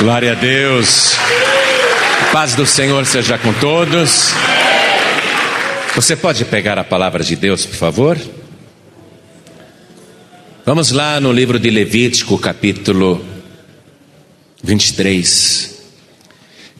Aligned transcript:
Glória 0.00 0.32
a 0.32 0.34
Deus. 0.34 1.12
Paz 2.32 2.54
do 2.54 2.64
Senhor 2.64 3.04
seja 3.04 3.36
com 3.36 3.52
todos. 3.52 4.30
Você 5.94 6.16
pode 6.16 6.42
pegar 6.46 6.78
a 6.78 6.84
palavra 6.84 7.22
de 7.22 7.36
Deus, 7.36 7.66
por 7.66 7.76
favor? 7.76 8.18
Vamos 10.64 10.90
lá 10.90 11.20
no 11.20 11.30
livro 11.30 11.58
de 11.58 11.68
Levítico, 11.68 12.38
capítulo 12.38 13.22
23. 14.62 15.82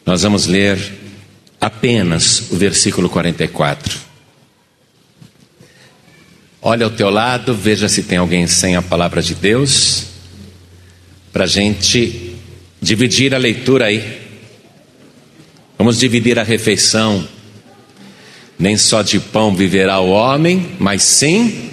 Nós 0.06 0.22
vamos 0.22 0.46
ler 0.46 0.78
apenas 1.60 2.50
o 2.50 2.56
versículo 2.56 3.10
44. 3.10 3.98
Olha 6.62 6.86
ao 6.86 6.90
teu 6.90 7.10
lado, 7.10 7.54
veja 7.54 7.86
se 7.86 8.02
tem 8.02 8.16
alguém 8.16 8.46
sem 8.46 8.76
a 8.76 8.82
palavra 8.82 9.20
de 9.20 9.34
Deus, 9.34 10.06
para 11.30 11.44
a 11.44 11.46
gente 11.46 12.29
dividir 12.80 13.34
a 13.34 13.38
leitura 13.38 13.86
aí. 13.86 14.20
Vamos 15.76 15.98
dividir 15.98 16.38
a 16.38 16.42
refeição. 16.42 17.26
Nem 18.58 18.76
só 18.76 19.02
de 19.02 19.18
pão 19.18 19.54
viverá 19.54 20.00
o 20.00 20.10
homem, 20.10 20.76
mas 20.78 21.02
sim, 21.02 21.70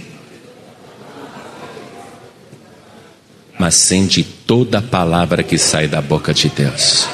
mas 3.59 3.75
sim 3.75 4.05
de 4.05 4.23
toda 4.23 4.77
a 4.79 4.81
palavra 4.81 5.43
que 5.43 5.57
sai 5.57 5.87
da 5.87 6.01
boca 6.01 6.33
de 6.33 6.47
Deus. 6.47 7.05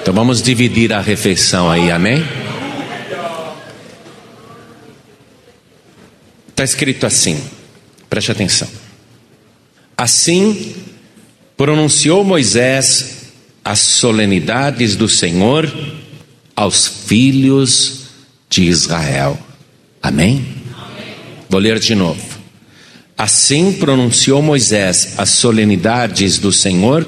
Então 0.00 0.14
vamos 0.14 0.40
dividir 0.42 0.90
a 0.92 1.00
refeição 1.00 1.70
aí, 1.70 1.90
amém? 1.90 2.24
Está 6.48 6.64
escrito 6.64 7.06
assim, 7.06 7.38
preste 8.08 8.32
atenção. 8.32 8.68
Assim 9.96 10.74
pronunciou 11.62 12.24
Moisés 12.24 13.34
as 13.64 13.78
solenidades 13.78 14.96
do 14.96 15.08
Senhor 15.08 15.72
aos 16.56 16.88
filhos 16.88 18.06
de 18.50 18.64
Israel. 18.64 19.38
Amém? 20.02 20.44
Amém? 20.76 21.14
Vou 21.48 21.60
ler 21.60 21.78
de 21.78 21.94
novo. 21.94 22.20
Assim 23.16 23.74
pronunciou 23.74 24.42
Moisés 24.42 25.14
as 25.18 25.28
solenidades 25.28 26.36
do 26.36 26.50
Senhor 26.50 27.06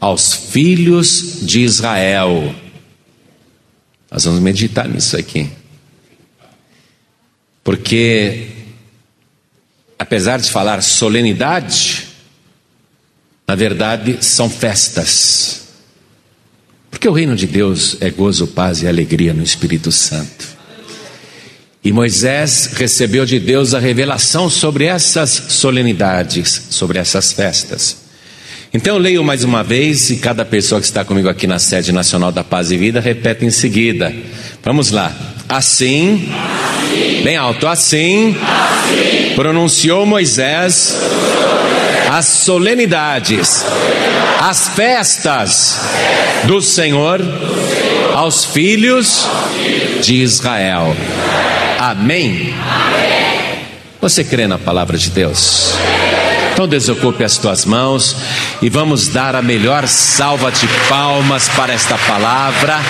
aos 0.00 0.34
filhos 0.34 1.38
de 1.42 1.60
Israel. 1.60 2.52
Nós 4.10 4.24
vamos 4.24 4.40
meditar 4.40 4.88
nisso 4.88 5.16
aqui. 5.16 5.48
Porque, 7.62 8.48
apesar 9.96 10.40
de 10.40 10.50
falar 10.50 10.82
solenidade, 10.82 12.05
na 13.46 13.54
verdade, 13.54 14.18
são 14.20 14.50
festas. 14.50 15.66
Porque 16.90 17.08
o 17.08 17.12
reino 17.12 17.36
de 17.36 17.46
Deus 17.46 17.96
é 18.00 18.10
gozo, 18.10 18.48
paz 18.48 18.82
e 18.82 18.88
alegria 18.88 19.32
no 19.32 19.42
Espírito 19.42 19.92
Santo. 19.92 20.56
E 21.84 21.92
Moisés 21.92 22.70
recebeu 22.74 23.24
de 23.24 23.38
Deus 23.38 23.72
a 23.72 23.78
revelação 23.78 24.50
sobre 24.50 24.86
essas 24.86 25.30
solenidades, 25.30 26.62
sobre 26.70 26.98
essas 26.98 27.32
festas. 27.32 27.98
Então 28.74 28.96
eu 28.96 29.00
leio 29.00 29.22
mais 29.22 29.44
uma 29.44 29.62
vez 29.62 30.10
e 30.10 30.16
cada 30.16 30.44
pessoa 30.44 30.80
que 30.80 30.86
está 30.86 31.04
comigo 31.04 31.28
aqui 31.28 31.46
na 31.46 31.60
sede 31.60 31.92
nacional 31.92 32.32
da 32.32 32.42
Paz 32.42 32.72
e 32.72 32.76
Vida 32.76 33.00
repete 33.00 33.44
em 33.44 33.50
seguida. 33.50 34.12
Vamos 34.64 34.90
lá. 34.90 35.14
Assim, 35.48 36.28
assim 36.28 37.22
bem 37.22 37.36
alto, 37.36 37.68
assim, 37.68 38.36
assim 38.42 39.34
pronunciou 39.36 40.04
Moisés 40.04 40.96
as 42.16 42.24
solenidades, 42.24 43.62
as 44.40 44.70
festas 44.70 45.78
do 46.44 46.62
Senhor 46.62 47.20
aos 48.14 48.42
filhos 48.42 49.28
de 50.00 50.22
Israel. 50.22 50.96
Amém? 51.78 52.54
Você 54.00 54.24
crê 54.24 54.46
na 54.46 54.56
palavra 54.56 54.96
de 54.96 55.10
Deus? 55.10 55.74
Então 56.54 56.66
desocupe 56.66 57.22
as 57.22 57.36
tuas 57.36 57.66
mãos 57.66 58.16
e 58.62 58.70
vamos 58.70 59.08
dar 59.08 59.36
a 59.36 59.42
melhor 59.42 59.86
salva 59.86 60.50
de 60.50 60.66
palmas 60.88 61.50
para 61.50 61.74
esta 61.74 61.98
palavra. 61.98 62.80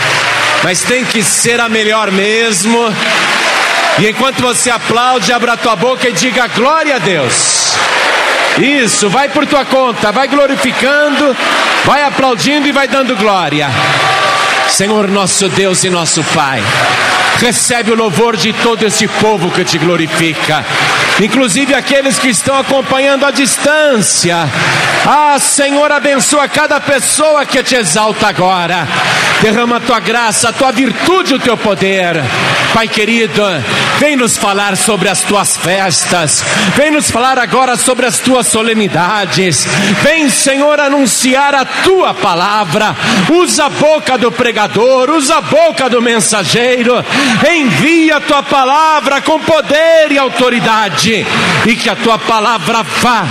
Mas 0.63 0.83
tem 0.83 1.05
que 1.05 1.21
ser 1.25 1.59
a 1.59 1.69
melhor 1.69 2.13
mesmo. 2.13 2.79
E 3.99 4.09
enquanto 4.09 4.41
você 4.41 4.71
aplaude, 4.71 5.33
abra 5.33 5.55
a 5.55 5.57
tua 5.57 5.75
boca 5.75 6.09
e 6.09 6.13
diga 6.13 6.47
glória 6.47 6.95
a 6.95 6.99
Deus. 7.01 7.75
Isso, 8.59 9.11
vai 9.11 9.29
por 9.29 9.47
tua 9.47 9.65
conta, 9.65 10.11
vai 10.11 10.29
glorificando, 10.29 11.37
vai 11.85 12.03
aplaudindo 12.03 12.67
e 12.67 12.73
vai 12.73 12.89
dando 12.89 13.15
glória. 13.17 13.69
Senhor 14.69 15.09
nosso 15.09 15.49
Deus 15.49 15.85
e 15.85 15.91
nosso 15.91 16.25
Pai, 16.35 16.63
recebe 17.39 17.93
o 17.93 17.95
louvor 17.95 18.37
de 18.37 18.53
todo 18.55 18.85
esse 18.85 19.07
povo 19.07 19.51
que 19.51 19.65
te 19.65 19.79
glorifica, 19.79 20.65
inclusive 21.21 21.75
aqueles 21.75 22.19
que 22.19 22.29
estão 22.29 22.59
acompanhando 22.59 23.27
à 23.27 23.31
distância. 23.31 24.49
Ah, 25.07 25.39
Senhor, 25.39 25.93
abençoa 25.93 26.49
cada 26.49 26.81
pessoa 26.81 27.45
que 27.45 27.63
te 27.63 27.77
exalta 27.77 28.29
agora. 28.29 28.89
Derrama 29.41 29.77
a 29.77 29.81
tua 29.81 30.01
graça, 30.01 30.49
a 30.49 30.53
tua 30.53 30.73
virtude, 30.73 31.35
o 31.35 31.39
teu 31.39 31.57
poder. 31.57 32.23
Pai 32.73 32.89
querido, 32.89 33.43
vem 33.99 34.17
nos 34.17 34.37
falar 34.37 34.77
sobre 34.77 35.09
as 35.09 35.23
tuas 35.23 35.57
festas, 35.57 36.45
vem 36.75 36.91
nos 36.91 37.11
falar 37.11 37.39
agora 37.39 37.77
sobre 37.77 38.07
as 38.07 38.19
tuas 38.19 38.47
solenidades. 38.47 39.67
Vem, 40.03 40.29
Senhor, 40.29 40.79
anunciar 40.79 41.55
a 41.55 41.65
tua 41.65 42.13
palavra. 42.13 42.95
Usa 43.31 43.67
a 43.67 43.71
boca 43.71 44.19
do 44.19 44.31
pregador, 44.31 45.11
usa 45.11 45.37
a 45.37 45.41
boca 45.41 45.89
do 45.89 46.03
mensageiro. 46.03 47.05
Envia 47.51 48.17
a 48.17 48.21
tua 48.21 48.43
palavra 48.43 49.21
com 49.23 49.39
poder 49.41 50.11
e 50.11 50.19
autoridade, 50.19 51.27
e 51.67 51.77
que 51.77 51.89
a 51.89 51.97
tua 51.97 52.19
palavra 52.19 52.83
vá 52.83 53.25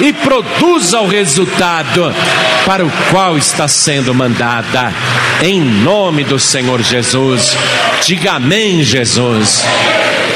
e 0.00 0.12
produza 0.12 1.00
o 1.00 1.08
resultado 1.08 2.12
para 2.64 2.84
o 2.84 2.90
qual 3.10 3.36
está 3.36 3.68
sendo 3.68 4.14
mandada. 4.14 4.92
Em 5.42 5.60
nome 5.60 6.24
do 6.24 6.38
Senhor 6.38 6.80
Jesus. 6.82 7.56
Diga 8.06 8.32
amém, 8.32 8.82
Jesus. 8.82 9.62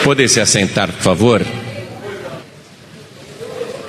Poder 0.05 0.29
se 0.29 0.41
assentar, 0.41 0.89
por 0.93 1.03
favor. 1.03 1.47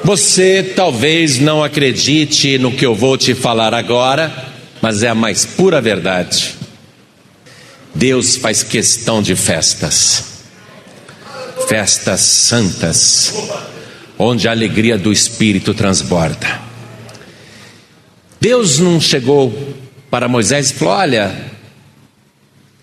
Você 0.04 0.74
talvez 0.76 1.40
não 1.40 1.64
acredite 1.64 2.58
no 2.58 2.72
que 2.72 2.86
eu 2.86 2.96
vou 2.96 3.18
te 3.18 3.36
falar 3.36 3.74
agora, 3.74 4.32
mas 4.82 5.04
é 5.04 5.10
a 5.10 5.16
mais 5.16 5.46
pura 5.46 5.82
verdade. 5.82 6.56
Deus 7.94 8.38
faz 8.38 8.64
questão 8.64 9.22
de 9.22 9.36
festas, 9.36 10.24
festas 11.68 12.22
santas 12.22 13.34
onde 14.18 14.48
a 14.48 14.52
alegria 14.52 14.98
do 14.98 15.12
Espírito 15.12 15.74
transborda. 15.74 16.62
Deus 18.40 18.80
não 18.80 19.00
chegou 19.00 19.76
para 20.10 20.28
Moisés 20.28 20.72
e 20.72 20.74
falou: 20.74 20.94
Olha, 20.96 21.52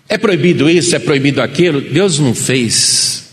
é 0.07 0.17
proibido 0.17 0.69
isso, 0.69 0.95
é 0.95 0.99
proibido 0.99 1.41
aquilo. 1.41 1.81
Deus 1.81 2.19
não 2.19 2.33
fez 2.33 3.25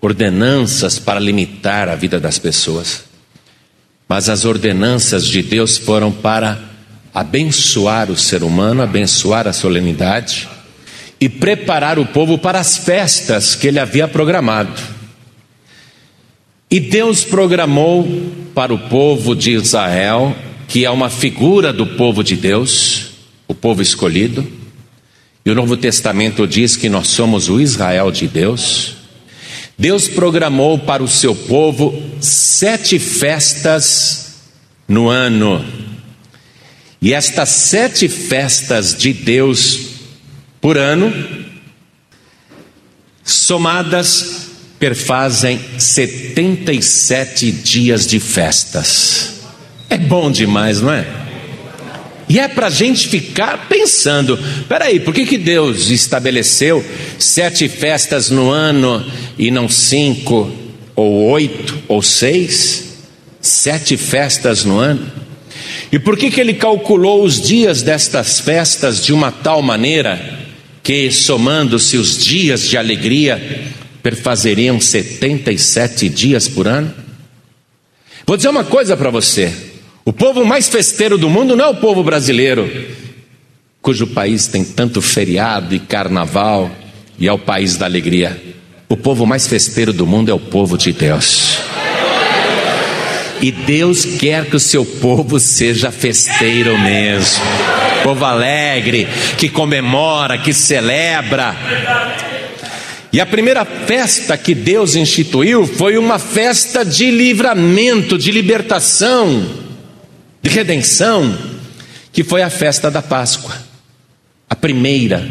ordenanças 0.00 0.98
para 0.98 1.20
limitar 1.20 1.88
a 1.88 1.94
vida 1.94 2.20
das 2.20 2.38
pessoas, 2.38 3.04
mas 4.08 4.28
as 4.28 4.44
ordenanças 4.44 5.26
de 5.26 5.42
Deus 5.42 5.78
foram 5.78 6.12
para 6.12 6.60
abençoar 7.14 8.10
o 8.10 8.16
ser 8.16 8.42
humano, 8.42 8.82
abençoar 8.82 9.46
a 9.46 9.52
solenidade 9.52 10.48
e 11.20 11.28
preparar 11.28 11.98
o 11.98 12.04
povo 12.04 12.36
para 12.36 12.58
as 12.58 12.76
festas 12.76 13.54
que 13.54 13.68
ele 13.68 13.78
havia 13.78 14.08
programado. 14.08 14.93
E 16.74 16.80
Deus 16.80 17.22
programou 17.22 18.04
para 18.52 18.74
o 18.74 18.78
povo 18.88 19.36
de 19.36 19.52
Israel, 19.52 20.34
que 20.66 20.84
é 20.84 20.90
uma 20.90 21.08
figura 21.08 21.72
do 21.72 21.86
povo 21.86 22.24
de 22.24 22.34
Deus, 22.34 23.10
o 23.46 23.54
povo 23.54 23.80
escolhido, 23.80 24.44
e 25.46 25.50
o 25.52 25.54
Novo 25.54 25.76
Testamento 25.76 26.48
diz 26.48 26.76
que 26.76 26.88
nós 26.88 27.06
somos 27.06 27.48
o 27.48 27.60
Israel 27.60 28.10
de 28.10 28.26
Deus. 28.26 28.96
Deus 29.78 30.08
programou 30.08 30.76
para 30.76 31.00
o 31.00 31.06
seu 31.06 31.32
povo 31.32 31.94
sete 32.20 32.98
festas 32.98 34.42
no 34.88 35.08
ano. 35.08 35.64
E 37.00 37.14
estas 37.14 37.50
sete 37.50 38.08
festas 38.08 38.96
de 38.98 39.12
Deus 39.12 39.78
por 40.60 40.76
ano, 40.76 41.12
somadas 43.22 44.53
perfazem 44.78 45.60
77 45.78 47.50
dias 47.52 48.06
de 48.06 48.20
festas. 48.20 49.34
É 49.88 49.96
bom 49.96 50.30
demais, 50.30 50.80
não 50.80 50.92
é? 50.92 51.06
E 52.28 52.38
é 52.38 52.48
para 52.48 52.68
a 52.68 52.70
gente 52.70 53.08
ficar 53.08 53.68
pensando: 53.68 54.38
peraí, 54.68 55.00
por 55.00 55.14
que, 55.14 55.26
que 55.26 55.38
Deus 55.38 55.90
estabeleceu 55.90 56.84
sete 57.18 57.68
festas 57.68 58.30
no 58.30 58.50
ano 58.50 59.04
e 59.38 59.50
não 59.50 59.68
cinco, 59.68 60.50
ou 60.96 61.30
oito, 61.30 61.78
ou 61.86 62.02
seis? 62.02 62.82
Sete 63.40 63.96
festas 63.96 64.64
no 64.64 64.78
ano. 64.78 65.12
E 65.92 65.98
por 65.98 66.16
que, 66.16 66.30
que 66.30 66.40
ele 66.40 66.54
calculou 66.54 67.22
os 67.22 67.40
dias 67.40 67.82
destas 67.82 68.40
festas 68.40 69.04
de 69.04 69.12
uma 69.12 69.30
tal 69.30 69.60
maneira 69.62 70.40
que, 70.82 71.10
somando-se 71.10 71.96
os 71.96 72.24
dias 72.24 72.68
de 72.68 72.76
alegria, 72.76 73.70
perfazeriam 74.04 74.78
77 74.78 76.10
dias 76.10 76.46
por 76.46 76.68
ano? 76.68 76.92
Vou 78.26 78.36
dizer 78.36 78.50
uma 78.50 78.62
coisa 78.62 78.94
para 78.98 79.08
você: 79.08 79.50
o 80.04 80.12
povo 80.12 80.44
mais 80.44 80.68
festeiro 80.68 81.16
do 81.16 81.30
mundo 81.30 81.56
não 81.56 81.64
é 81.64 81.68
o 81.68 81.76
povo 81.76 82.04
brasileiro, 82.04 82.70
cujo 83.80 84.06
país 84.06 84.46
tem 84.46 84.62
tanto 84.62 85.00
feriado 85.00 85.74
e 85.74 85.78
carnaval 85.78 86.70
e 87.18 87.26
é 87.26 87.32
o 87.32 87.38
país 87.38 87.78
da 87.78 87.86
alegria. 87.86 88.40
O 88.90 88.96
povo 88.96 89.24
mais 89.24 89.46
festeiro 89.48 89.92
do 89.92 90.06
mundo 90.06 90.30
é 90.30 90.34
o 90.34 90.38
povo 90.38 90.76
de 90.76 90.92
Deus. 90.92 91.58
E 93.40 93.50
Deus 93.50 94.04
quer 94.04 94.46
que 94.46 94.56
o 94.56 94.60
seu 94.60 94.84
povo 94.84 95.40
seja 95.40 95.90
festeiro 95.90 96.78
mesmo. 96.78 97.42
Povo 98.02 98.24
alegre, 98.24 99.08
que 99.38 99.48
comemora, 99.48 100.36
que 100.36 100.52
celebra. 100.52 101.56
E 103.14 103.20
a 103.20 103.26
primeira 103.26 103.64
festa 103.64 104.36
que 104.36 104.56
Deus 104.56 104.96
instituiu 104.96 105.68
foi 105.68 105.96
uma 105.96 106.18
festa 106.18 106.84
de 106.84 107.12
livramento, 107.12 108.18
de 108.18 108.32
libertação, 108.32 109.54
de 110.42 110.50
redenção, 110.50 111.38
que 112.12 112.24
foi 112.24 112.42
a 112.42 112.50
festa 112.50 112.90
da 112.90 113.00
Páscoa. 113.00 113.56
A 114.50 114.56
primeira 114.56 115.30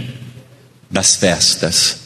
das 0.90 1.18
festas. 1.18 2.04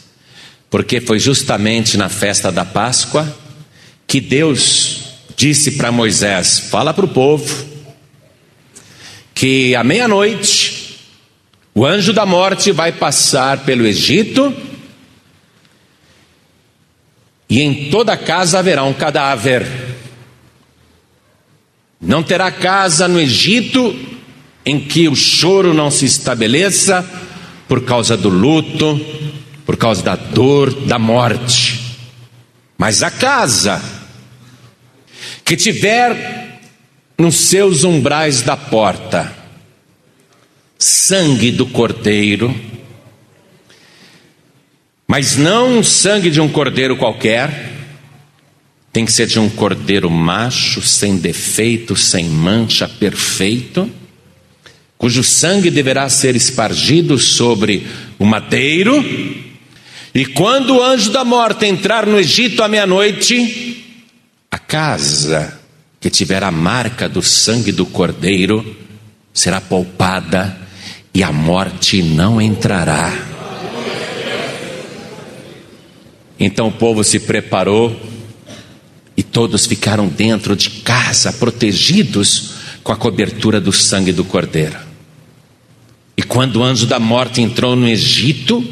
Porque 0.68 1.00
foi 1.00 1.20
justamente 1.20 1.96
na 1.96 2.08
festa 2.08 2.50
da 2.50 2.64
Páscoa 2.64 3.32
que 4.04 4.20
Deus 4.20 5.14
disse 5.36 5.76
para 5.76 5.92
Moisés: 5.92 6.58
Fala 6.58 6.92
para 6.92 7.04
o 7.04 7.14
povo 7.14 7.64
que 9.32 9.76
à 9.76 9.84
meia-noite 9.84 10.98
o 11.72 11.86
anjo 11.86 12.12
da 12.12 12.26
morte 12.26 12.72
vai 12.72 12.90
passar 12.90 13.58
pelo 13.58 13.86
Egito 13.86 14.52
e 17.48 17.60
em 17.60 17.90
toda 17.90 18.16
casa 18.16 18.58
haverá 18.58 18.84
um 18.84 18.92
cadáver. 18.92 19.66
Não 22.00 22.22
terá 22.22 22.50
casa 22.50 23.08
no 23.08 23.18
Egito 23.18 23.98
em 24.64 24.78
que 24.78 25.08
o 25.08 25.16
choro 25.16 25.72
não 25.72 25.90
se 25.90 26.04
estabeleça 26.04 27.04
por 27.66 27.84
causa 27.84 28.16
do 28.16 28.28
luto, 28.28 29.00
por 29.64 29.76
causa 29.76 30.02
da 30.02 30.16
dor, 30.16 30.72
da 30.86 30.98
morte. 30.98 31.80
Mas 32.76 33.02
a 33.02 33.10
casa 33.10 33.82
que 35.44 35.56
tiver 35.56 36.60
nos 37.18 37.36
seus 37.36 37.82
umbrais 37.82 38.42
da 38.42 38.56
porta 38.56 39.34
sangue 40.78 41.50
do 41.50 41.66
cordeiro, 41.66 42.54
mas 45.08 45.36
não 45.36 45.82
sangue 45.82 46.30
de 46.30 46.38
um 46.38 46.50
cordeiro 46.50 46.94
qualquer, 46.94 47.72
tem 48.92 49.06
que 49.06 49.12
ser 49.12 49.26
de 49.26 49.40
um 49.40 49.48
cordeiro 49.48 50.10
macho, 50.10 50.82
sem 50.82 51.16
defeito, 51.16 51.96
sem 51.96 52.26
mancha, 52.26 52.86
perfeito, 52.86 53.90
cujo 54.98 55.24
sangue 55.24 55.70
deverá 55.70 56.10
ser 56.10 56.36
espargido 56.36 57.18
sobre 57.18 57.86
o 58.18 58.26
madeiro, 58.26 59.02
e 60.14 60.26
quando 60.26 60.76
o 60.76 60.82
anjo 60.82 61.10
da 61.10 61.24
morte 61.24 61.64
entrar 61.64 62.06
no 62.06 62.18
Egito 62.18 62.62
à 62.62 62.68
meia-noite, 62.68 63.84
a 64.50 64.58
casa 64.58 65.58
que 66.00 66.10
tiver 66.10 66.42
a 66.42 66.50
marca 66.50 67.08
do 67.08 67.22
sangue 67.22 67.72
do 67.72 67.86
cordeiro 67.86 68.76
será 69.32 69.60
poupada 69.60 70.58
e 71.14 71.22
a 71.22 71.32
morte 71.32 72.02
não 72.02 72.40
entrará. 72.40 73.37
Então 76.38 76.68
o 76.68 76.72
povo 76.72 77.02
se 77.02 77.18
preparou 77.20 78.00
e 79.16 79.22
todos 79.22 79.66
ficaram 79.66 80.06
dentro 80.08 80.54
de 80.54 80.70
casa, 80.70 81.32
protegidos 81.32 82.52
com 82.84 82.92
a 82.92 82.96
cobertura 82.96 83.60
do 83.60 83.72
sangue 83.72 84.12
do 84.12 84.24
cordeiro. 84.24 84.76
E 86.16 86.22
quando 86.22 86.56
o 86.56 86.64
anjo 86.64 86.86
da 86.86 86.98
morte 86.98 87.40
entrou 87.40 87.74
no 87.74 87.88
Egito, 87.88 88.64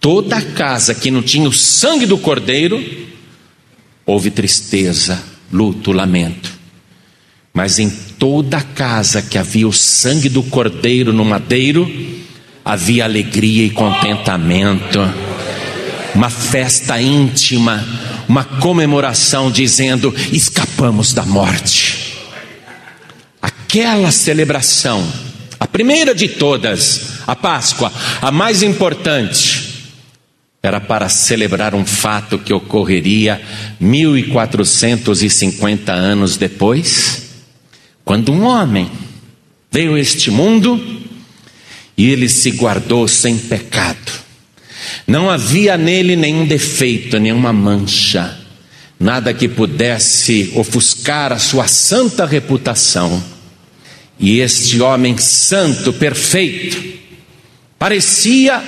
toda 0.00 0.36
a 0.36 0.42
casa 0.42 0.94
que 0.94 1.10
não 1.10 1.22
tinha 1.22 1.48
o 1.48 1.52
sangue 1.52 2.06
do 2.06 2.18
cordeiro 2.18 2.82
houve 4.04 4.30
tristeza, 4.30 5.22
luto, 5.52 5.92
lamento. 5.92 6.52
Mas 7.52 7.78
em 7.78 7.88
toda 7.88 8.56
a 8.56 8.62
casa 8.62 9.22
que 9.22 9.38
havia 9.38 9.66
o 9.66 9.72
sangue 9.72 10.28
do 10.28 10.42
cordeiro 10.42 11.12
no 11.12 11.24
madeiro, 11.24 11.90
havia 12.64 13.04
alegria 13.04 13.64
e 13.64 13.70
contentamento, 13.70 14.98
uma 16.14 16.30
festa 16.30 17.00
íntima, 17.00 17.84
uma 18.28 18.44
comemoração 18.44 19.50
dizendo: 19.50 20.14
escapamos 20.32 21.12
da 21.12 21.24
morte. 21.24 22.14
Aquela 23.42 24.12
celebração, 24.12 25.04
a 25.58 25.66
primeira 25.66 26.14
de 26.14 26.28
todas, 26.28 27.18
a 27.26 27.34
Páscoa, 27.34 27.92
a 28.22 28.30
mais 28.30 28.62
importante, 28.62 29.90
era 30.62 30.80
para 30.80 31.10
celebrar 31.10 31.74
um 31.74 31.84
fato 31.84 32.38
que 32.38 32.54
ocorreria 32.54 33.42
1450 33.80 35.92
anos 35.92 36.38
depois, 36.38 37.24
quando 38.04 38.32
um 38.32 38.44
homem 38.44 38.88
veio 39.70 39.94
a 39.94 40.00
este 40.00 40.30
mundo 40.30 41.02
e 41.96 42.08
ele 42.08 42.28
se 42.28 42.50
guardou 42.52 43.06
sem 43.06 43.36
pecado. 43.36 44.23
Não 45.06 45.30
havia 45.30 45.76
nele 45.76 46.16
nenhum 46.16 46.46
defeito, 46.46 47.18
nenhuma 47.18 47.52
mancha, 47.52 48.38
nada 48.98 49.34
que 49.34 49.48
pudesse 49.48 50.52
ofuscar 50.54 51.32
a 51.32 51.38
sua 51.38 51.66
santa 51.66 52.24
reputação. 52.24 53.22
E 54.18 54.38
este 54.40 54.80
homem 54.80 55.18
santo, 55.18 55.92
perfeito, 55.92 56.82
parecia 57.78 58.62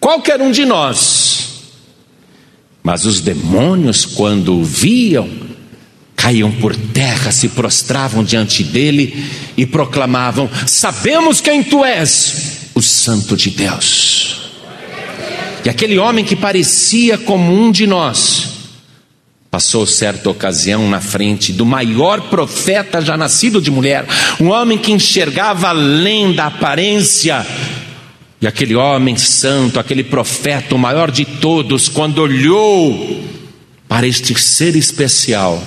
qualquer 0.00 0.40
um 0.40 0.50
de 0.50 0.64
nós 0.64 1.34
mas 2.84 3.06
os 3.06 3.22
demônios, 3.22 4.04
quando 4.04 4.60
o 4.60 4.62
viam, 4.62 5.26
caíam 6.14 6.52
por 6.52 6.76
terra, 6.76 7.32
se 7.32 7.48
prostravam 7.48 8.22
diante 8.22 8.62
dele 8.62 9.24
e 9.56 9.64
proclamavam: 9.64 10.50
Sabemos 10.66 11.40
quem 11.40 11.62
tu 11.62 11.82
és, 11.82 12.68
o 12.74 12.82
Santo 12.82 13.38
de 13.38 13.48
Deus. 13.48 14.43
E 15.64 15.70
aquele 15.70 15.98
homem 15.98 16.24
que 16.24 16.36
parecia 16.36 17.16
como 17.16 17.52
um 17.52 17.72
de 17.72 17.86
nós, 17.86 18.54
passou 19.50 19.86
certa 19.86 20.28
ocasião 20.28 20.88
na 20.90 21.00
frente 21.00 21.52
do 21.52 21.64
maior 21.64 22.22
profeta 22.22 23.00
já 23.00 23.16
nascido 23.16 23.62
de 23.62 23.70
mulher, 23.70 24.04
um 24.40 24.48
homem 24.48 24.76
que 24.76 24.90
enxergava 24.90 25.68
além 25.68 26.32
da 26.32 26.46
aparência. 26.46 27.46
E 28.42 28.46
aquele 28.46 28.74
homem 28.74 29.16
santo, 29.16 29.78
aquele 29.78 30.02
profeta, 30.02 30.74
o 30.74 30.78
maior 30.78 31.10
de 31.10 31.24
todos, 31.24 31.88
quando 31.88 32.18
olhou 32.18 33.24
para 33.88 34.06
este 34.06 34.38
ser 34.38 34.74
especial, 34.76 35.62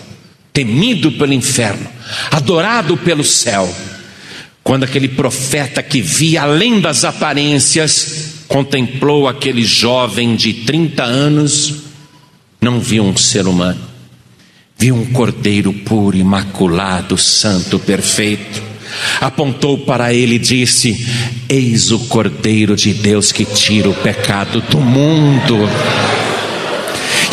temido 0.51 1.11
pelo 1.13 1.33
inferno, 1.33 1.89
adorado 2.29 2.97
pelo 2.97 3.23
céu, 3.23 3.73
quando 4.63 4.83
aquele 4.83 5.07
profeta 5.07 5.81
que 5.81 6.01
via 6.01 6.41
além 6.41 6.81
das 6.81 7.05
aparências, 7.05 8.26
contemplou 8.47 9.27
aquele 9.27 9.63
jovem 9.63 10.35
de 10.35 10.53
30 10.53 11.03
anos, 11.03 11.73
não 12.61 12.79
viu 12.79 13.03
um 13.03 13.15
ser 13.15 13.47
humano, 13.47 13.81
viu 14.77 14.95
um 14.95 15.05
cordeiro 15.05 15.73
puro, 15.73 16.17
imaculado, 16.17 17.17
santo, 17.17 17.77
perfeito 17.77 18.67
apontou 19.19 19.77
para 19.79 20.13
ele 20.13 20.35
e 20.35 20.39
disse: 20.39 21.05
Eis 21.49 21.91
o 21.91 21.99
Cordeiro 22.07 22.75
de 22.75 22.93
Deus 22.93 23.31
que 23.31 23.45
tira 23.45 23.89
o 23.89 23.93
pecado 23.93 24.61
do 24.61 24.79
mundo. 24.79 25.57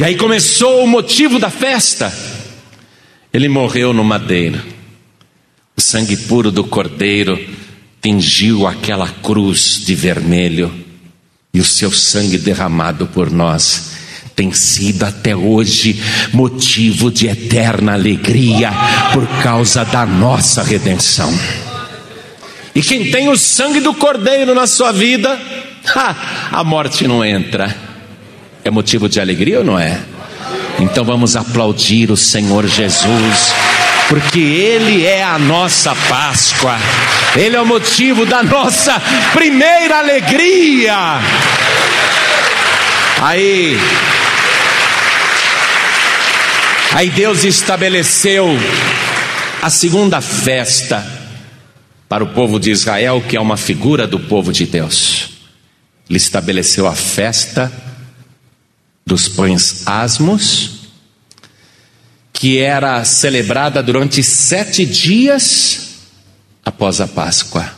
E 0.00 0.04
aí 0.04 0.16
começou 0.16 0.82
o 0.82 0.86
motivo 0.86 1.38
da 1.38 1.50
festa. 1.50 2.12
Ele 3.32 3.48
morreu 3.48 3.92
no 3.92 4.04
madeiro. 4.04 4.60
O 5.76 5.80
sangue 5.80 6.16
puro 6.16 6.52
do 6.52 6.64
Cordeiro 6.64 7.38
tingiu 8.00 8.66
aquela 8.66 9.08
cruz 9.08 9.82
de 9.84 9.94
vermelho, 9.94 10.72
e 11.54 11.60
o 11.60 11.64
seu 11.64 11.92
sangue 11.92 12.36
derramado 12.36 13.06
por 13.06 13.30
nós 13.30 13.94
tem 14.34 14.52
sido 14.52 15.04
até 15.04 15.36
hoje 15.36 16.02
motivo 16.32 17.10
de 17.10 17.28
eterna 17.28 17.94
alegria 17.94 18.72
por 19.12 19.24
causa 19.40 19.84
da 19.84 20.04
nossa 20.04 20.62
redenção. 20.62 21.32
E 22.74 22.82
quem 22.82 23.12
tem 23.12 23.28
o 23.28 23.36
sangue 23.36 23.78
do 23.78 23.94
Cordeiro 23.94 24.52
na 24.52 24.66
sua 24.66 24.90
vida, 24.90 25.38
a 26.50 26.64
morte 26.64 27.06
não 27.06 27.24
entra. 27.24 27.74
É 28.64 28.70
motivo 28.70 29.08
de 29.08 29.20
alegria 29.20 29.58
ou 29.58 29.64
não 29.64 29.78
é? 29.78 30.00
Então 30.80 31.04
vamos 31.04 31.36
aplaudir 31.36 32.10
o 32.10 32.16
Senhor 32.16 32.66
Jesus 32.66 33.54
porque 34.08 34.40
Ele 34.40 35.04
é 35.04 35.22
a 35.22 35.38
nossa 35.38 35.94
Páscoa, 36.08 36.76
Ele 37.36 37.56
é 37.56 37.60
o 37.60 37.66
motivo 37.66 38.26
da 38.26 38.42
nossa 38.42 39.00
primeira 39.32 39.98
alegria. 39.98 40.94
Aí, 43.20 43.78
aí 46.92 47.10
Deus 47.10 47.44
estabeleceu 47.44 48.48
a 49.62 49.70
segunda 49.70 50.20
festa 50.20 51.06
para 52.08 52.22
o 52.22 52.28
povo 52.28 52.60
de 52.60 52.70
Israel, 52.70 53.24
que 53.26 53.36
é 53.36 53.40
uma 53.40 53.56
figura 53.56 54.06
do 54.06 54.20
povo 54.20 54.52
de 54.52 54.66
Deus. 54.66 55.30
Ele 56.08 56.18
estabeleceu 56.18 56.86
a 56.86 56.94
festa 56.94 57.72
dos 59.06 59.28
pães 59.28 59.86
asmos, 59.86 60.73
que 62.44 62.58
era 62.58 63.02
celebrada 63.06 63.82
durante 63.82 64.22
sete 64.22 64.84
dias 64.84 66.00
após 66.62 67.00
a 67.00 67.08
Páscoa. 67.08 67.72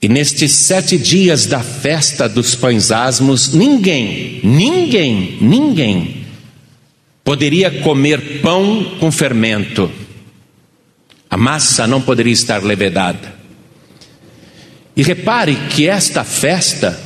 E 0.00 0.08
nestes 0.08 0.52
sete 0.52 0.96
dias 0.96 1.44
da 1.44 1.60
festa 1.60 2.26
dos 2.26 2.54
pães 2.54 2.90
asmos, 2.90 3.52
ninguém, 3.52 4.40
ninguém, 4.42 5.36
ninguém 5.38 6.24
poderia 7.22 7.82
comer 7.82 8.40
pão 8.40 8.96
com 8.98 9.12
fermento. 9.12 9.92
A 11.28 11.36
massa 11.36 11.86
não 11.86 12.00
poderia 12.00 12.32
estar 12.32 12.64
levedada. 12.64 13.34
E 14.96 15.02
repare 15.02 15.54
que 15.68 15.86
esta 15.86 16.24
festa 16.24 16.98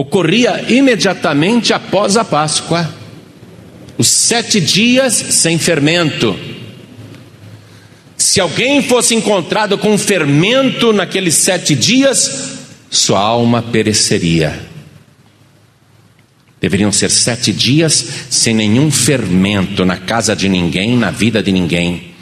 ocorria 0.00 0.64
imediatamente 0.66 1.74
após 1.74 2.16
a 2.16 2.24
Páscoa, 2.24 2.90
os 3.98 4.08
sete 4.08 4.58
dias 4.58 5.12
sem 5.12 5.58
fermento. 5.58 6.34
Se 8.16 8.40
alguém 8.40 8.82
fosse 8.82 9.14
encontrado 9.14 9.76
com 9.76 9.98
fermento 9.98 10.90
naqueles 10.90 11.34
sete 11.34 11.74
dias, 11.74 12.54
sua 12.90 13.20
alma 13.20 13.60
pereceria. 13.60 14.68
Deveriam 16.58 16.90
ser 16.90 17.10
sete 17.10 17.52
dias 17.52 18.06
sem 18.30 18.54
nenhum 18.54 18.90
fermento 18.90 19.84
na 19.84 19.98
casa 19.98 20.34
de 20.34 20.48
ninguém, 20.48 20.96
na 20.96 21.10
vida 21.10 21.42
de 21.42 21.52
ninguém. 21.52 22.14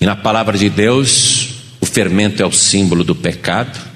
E 0.00 0.06
na 0.06 0.14
palavra 0.14 0.56
de 0.56 0.68
Deus, 0.68 1.48
o 1.80 1.86
fermento 1.86 2.40
é 2.40 2.46
o 2.46 2.52
símbolo 2.52 3.02
do 3.02 3.14
pecado. 3.14 3.87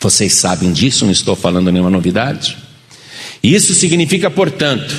Vocês 0.00 0.34
sabem 0.34 0.72
disso, 0.72 1.04
não 1.04 1.12
estou 1.12 1.34
falando 1.34 1.72
nenhuma 1.72 1.90
novidade. 1.90 2.56
Isso 3.42 3.74
significa, 3.74 4.30
portanto, 4.30 4.94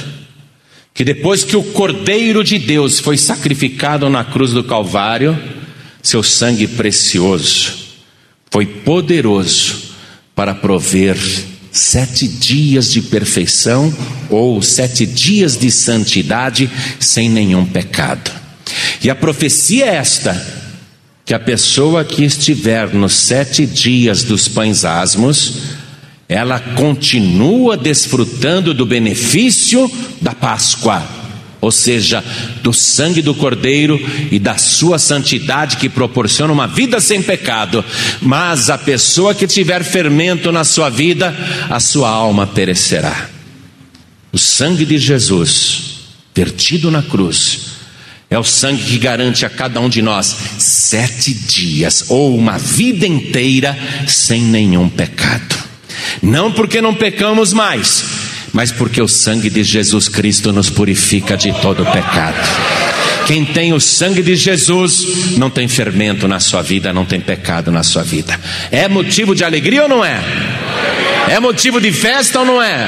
que 0.93 1.03
depois 1.03 1.43
que 1.43 1.55
o 1.55 1.63
Cordeiro 1.63 2.43
de 2.43 2.59
Deus 2.59 2.99
foi 2.99 3.17
sacrificado 3.17 4.09
na 4.09 4.23
cruz 4.23 4.51
do 4.51 4.63
Calvário, 4.63 5.37
seu 6.01 6.21
sangue 6.23 6.67
precioso 6.67 7.89
foi 8.51 8.65
poderoso 8.65 9.89
para 10.35 10.55
prover 10.55 11.17
sete 11.71 12.27
dias 12.27 12.91
de 12.91 13.01
perfeição 13.01 13.93
ou 14.29 14.61
sete 14.61 15.05
dias 15.05 15.57
de 15.57 15.69
santidade 15.69 16.69
sem 16.99 17.29
nenhum 17.29 17.65
pecado. 17.65 18.31
E 19.03 19.09
a 19.09 19.15
profecia 19.15 19.85
é 19.85 19.95
esta: 19.95 20.58
que 21.29 21.33
a 21.35 21.39
pessoa 21.39 22.03
que 22.03 22.23
estiver 22.23 22.91
nos 22.91 23.13
sete 23.13 23.63
dias 23.63 24.23
dos 24.23 24.47
pães 24.47 24.83
asmos, 24.83 25.59
ela 26.27 26.59
continua 26.59 27.77
desfrutando 27.77 28.73
do 28.73 28.83
benefício 28.83 29.91
da 30.19 30.33
Páscoa, 30.33 31.07
ou 31.61 31.71
seja, 31.71 32.23
do 32.63 32.73
sangue 32.73 33.21
do 33.21 33.35
Cordeiro 33.35 34.03
e 34.31 34.39
da 34.39 34.57
sua 34.57 34.97
santidade 34.97 35.77
que 35.77 35.87
proporciona 35.87 36.51
uma 36.51 36.65
vida 36.65 36.99
sem 36.99 37.21
pecado. 37.21 37.85
Mas 38.19 38.71
a 38.71 38.77
pessoa 38.79 39.35
que 39.35 39.45
tiver 39.45 39.83
fermento 39.83 40.51
na 40.51 40.63
sua 40.63 40.89
vida, 40.89 41.31
a 41.69 41.79
sua 41.79 42.09
alma 42.09 42.47
perecerá. 42.47 43.29
O 44.31 44.37
sangue 44.39 44.83
de 44.83 44.97
Jesus, 44.97 45.99
vertido 46.33 46.89
na 46.89 47.03
cruz, 47.03 47.68
é 48.29 48.37
o 48.37 48.43
sangue 48.43 48.83
que 48.83 48.97
garante 48.99 49.45
a 49.45 49.49
cada 49.49 49.79
um 49.79 49.89
de 49.89 50.01
nós 50.01 50.35
sete 50.59 51.33
dias 51.33 52.05
ou 52.09 52.37
uma 52.37 52.57
vida 52.59 53.07
inteira 53.07 53.77
sem 54.07 54.43
nenhum 54.43 54.87
pecado. 54.87 55.57
Não 56.21 56.51
porque 56.51 56.79
não 56.79 56.93
pecamos 56.93 57.53
mais, 57.53 58.03
mas 58.53 58.71
porque 58.71 59.01
o 59.01 59.07
sangue 59.07 59.49
de 59.49 59.63
Jesus 59.63 60.07
Cristo 60.07 60.53
nos 60.53 60.69
purifica 60.69 61.35
de 61.35 61.51
todo 61.53 61.85
pecado. 61.85 62.37
Quem 63.25 63.45
tem 63.45 63.73
o 63.73 63.79
sangue 63.79 64.21
de 64.21 64.35
Jesus 64.35 65.37
não 65.37 65.49
tem 65.49 65.67
fermento 65.67 66.27
na 66.27 66.39
sua 66.39 66.61
vida, 66.61 66.93
não 66.93 67.05
tem 67.05 67.19
pecado 67.19 67.71
na 67.71 67.83
sua 67.83 68.03
vida. 68.03 68.39
É 68.71 68.87
motivo 68.87 69.35
de 69.35 69.43
alegria 69.43 69.83
ou 69.83 69.89
não 69.89 70.03
é? 70.03 70.19
É 71.27 71.39
motivo 71.39 71.79
de 71.79 71.91
festa 71.91 72.39
ou 72.39 72.45
não 72.45 72.61
é? 72.61 72.87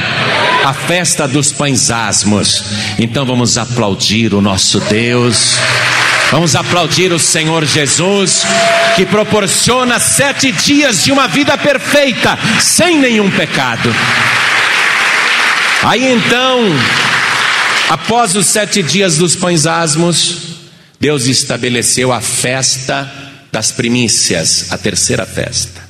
A 0.64 0.74
festa 0.74 1.28
dos 1.28 1.52
pães 1.52 1.92
asmos. 1.92 2.64
Então 2.98 3.26
vamos 3.26 3.58
aplaudir 3.58 4.34
o 4.34 4.42
nosso 4.42 4.80
Deus. 4.82 5.58
Vamos 6.32 6.56
aplaudir 6.56 7.12
o 7.12 7.20
Senhor 7.20 7.66
Jesus, 7.66 8.44
que 8.96 9.06
proporciona 9.06 10.00
sete 10.00 10.50
dias 10.54 11.04
de 11.04 11.12
uma 11.12 11.28
vida 11.28 11.58
perfeita, 11.58 12.40
sem 12.62 12.98
nenhum 13.00 13.30
pecado. 13.30 13.94
Aí 15.84 16.10
então, 16.14 16.60
após 17.90 18.34
os 18.36 18.46
sete 18.46 18.82
dias 18.82 19.18
dos 19.18 19.36
pães 19.36 19.66
asmos, 19.66 20.38
Deus 21.02 21.26
estabeleceu 21.26 22.14
a 22.14 22.22
festa 22.22 23.12
das 23.52 23.72
primícias, 23.72 24.68
a 24.72 24.78
terceira 24.78 25.26
festa. 25.26 25.81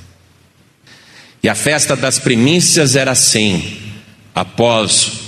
E 1.43 1.49
a 1.49 1.55
festa 1.55 1.95
das 1.95 2.19
primícias 2.19 2.95
era 2.95 3.11
assim: 3.11 3.77
após 4.33 5.21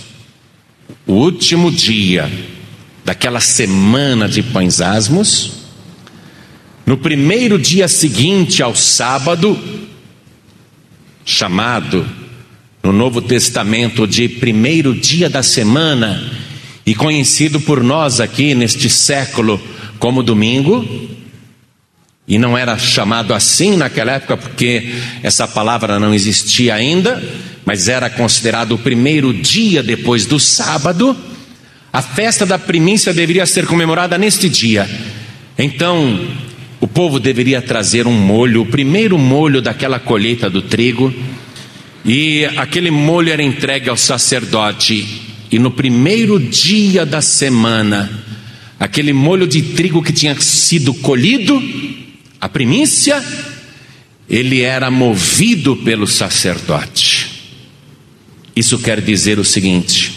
o 1.07 1.13
último 1.13 1.71
dia 1.71 2.31
daquela 3.03 3.39
semana 3.39 4.29
de 4.29 4.43
pães 4.43 4.79
asmos, 4.79 5.53
no 6.85 6.97
primeiro 6.97 7.57
dia 7.57 7.87
seguinte 7.87 8.61
ao 8.61 8.75
sábado, 8.75 9.59
chamado 11.25 12.07
no 12.83 12.91
Novo 12.91 13.21
Testamento 13.21 14.05
de 14.05 14.27
primeiro 14.27 14.93
dia 14.93 15.29
da 15.29 15.41
semana, 15.41 16.31
e 16.85 16.93
conhecido 16.93 17.59
por 17.61 17.81
nós 17.81 18.19
aqui 18.19 18.53
neste 18.53 18.89
século 18.89 19.59
como 19.97 20.21
domingo, 20.21 20.85
e 22.27 22.37
não 22.37 22.57
era 22.57 22.77
chamado 22.77 23.33
assim 23.33 23.75
naquela 23.75 24.13
época 24.13 24.37
porque 24.37 24.93
essa 25.21 25.47
palavra 25.47 25.99
não 25.99 26.13
existia 26.13 26.73
ainda, 26.73 27.21
mas 27.65 27.87
era 27.87 28.09
considerado 28.09 28.73
o 28.73 28.77
primeiro 28.77 29.33
dia 29.33 29.83
depois 29.83 30.25
do 30.25 30.39
sábado. 30.39 31.15
A 31.91 32.01
festa 32.01 32.45
da 32.45 32.57
primícia 32.57 33.13
deveria 33.13 33.45
ser 33.45 33.65
comemorada 33.67 34.17
neste 34.17 34.49
dia. 34.49 34.89
Então, 35.57 36.27
o 36.79 36.87
povo 36.87 37.19
deveria 37.19 37.61
trazer 37.61 38.07
um 38.07 38.11
molho, 38.11 38.61
o 38.61 38.65
primeiro 38.65 39.17
molho 39.17 39.61
daquela 39.61 39.99
colheita 39.99 40.49
do 40.49 40.61
trigo, 40.61 41.13
e 42.03 42.45
aquele 42.57 42.89
molho 42.89 43.31
era 43.31 43.43
entregue 43.43 43.89
ao 43.89 43.95
sacerdote. 43.95 45.21
E 45.51 45.59
no 45.59 45.71
primeiro 45.71 46.39
dia 46.39 47.05
da 47.05 47.21
semana, 47.21 48.09
aquele 48.79 49.13
molho 49.13 49.45
de 49.45 49.61
trigo 49.61 50.01
que 50.01 50.11
tinha 50.11 50.35
sido 50.41 50.93
colhido, 50.95 51.61
a 52.43 52.49
primícia, 52.49 53.23
ele 54.29 54.63
era 54.63 54.91
movido 54.91 55.77
pelo 55.77 56.05
sacerdote. 56.05 57.53
Isso 58.53 58.77
quer 58.79 58.99
dizer 58.99 59.39
o 59.39 59.45
seguinte, 59.45 60.13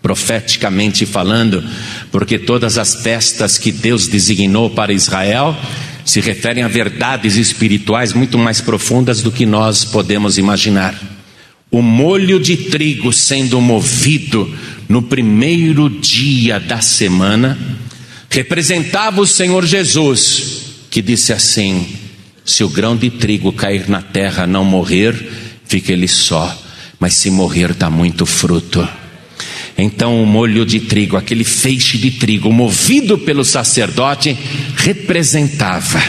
profeticamente 0.00 1.04
falando, 1.04 1.64
porque 2.12 2.38
todas 2.38 2.78
as 2.78 3.02
festas 3.02 3.58
que 3.58 3.72
Deus 3.72 4.06
designou 4.06 4.70
para 4.70 4.92
Israel 4.92 5.58
se 6.04 6.20
referem 6.20 6.62
a 6.62 6.68
verdades 6.68 7.34
espirituais 7.34 8.12
muito 8.12 8.38
mais 8.38 8.60
profundas 8.60 9.20
do 9.20 9.32
que 9.32 9.44
nós 9.44 9.84
podemos 9.84 10.38
imaginar. 10.38 10.94
O 11.72 11.82
molho 11.82 12.38
de 12.38 12.56
trigo 12.56 13.12
sendo 13.12 13.60
movido 13.60 14.48
no 14.88 15.02
primeiro 15.02 15.90
dia 15.90 16.60
da 16.60 16.80
semana 16.80 17.58
representava 18.30 19.20
o 19.20 19.26
Senhor 19.26 19.66
Jesus 19.66 20.59
que 20.90 21.00
disse 21.00 21.32
assim: 21.32 21.86
Se 22.44 22.64
o 22.64 22.68
grão 22.68 22.96
de 22.96 23.10
trigo 23.10 23.52
cair 23.52 23.88
na 23.88 24.02
terra 24.02 24.46
não 24.46 24.64
morrer, 24.64 25.14
fica 25.64 25.92
ele 25.92 26.08
só, 26.08 26.60
mas 26.98 27.14
se 27.14 27.30
morrer 27.30 27.72
dá 27.72 27.88
muito 27.88 28.26
fruto. 28.26 28.86
Então 29.78 30.22
o 30.22 30.26
molho 30.26 30.66
de 30.66 30.80
trigo, 30.80 31.16
aquele 31.16 31.44
feixe 31.44 31.96
de 31.96 32.10
trigo 32.10 32.52
movido 32.52 33.16
pelo 33.16 33.44
sacerdote, 33.44 34.36
representava 34.76 36.02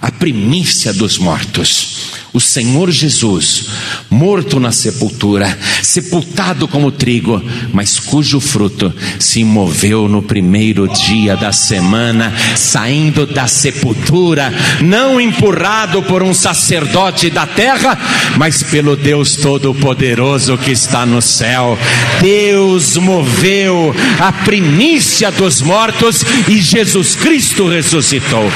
a 0.00 0.10
primícia 0.10 0.92
dos 0.92 1.18
mortos, 1.18 2.11
o 2.32 2.40
Senhor 2.40 2.90
Jesus, 2.90 3.66
morto 4.08 4.58
na 4.58 4.72
sepultura, 4.72 5.58
sepultado 5.82 6.66
como 6.66 6.90
trigo, 6.90 7.42
mas 7.74 8.00
cujo 8.00 8.40
fruto 8.40 8.92
se 9.18 9.44
moveu 9.44 10.08
no 10.08 10.22
primeiro 10.22 10.88
dia 10.88 11.36
da 11.36 11.52
semana, 11.52 12.32
saindo 12.56 13.26
da 13.26 13.46
sepultura, 13.46 14.52
não 14.80 15.20
empurrado 15.20 16.02
por 16.04 16.22
um 16.22 16.32
sacerdote 16.32 17.28
da 17.28 17.46
terra, 17.46 17.98
mas 18.38 18.62
pelo 18.62 18.96
Deus 18.96 19.36
Todo-Poderoso 19.36 20.56
que 20.56 20.70
está 20.70 21.04
no 21.04 21.20
céu. 21.20 21.78
Deus 22.22 22.96
moveu 22.96 23.94
a 24.18 24.32
primícia 24.32 25.30
dos 25.30 25.60
mortos 25.60 26.24
e 26.48 26.62
Jesus 26.62 27.14
Cristo 27.14 27.68
ressuscitou. 27.68 28.50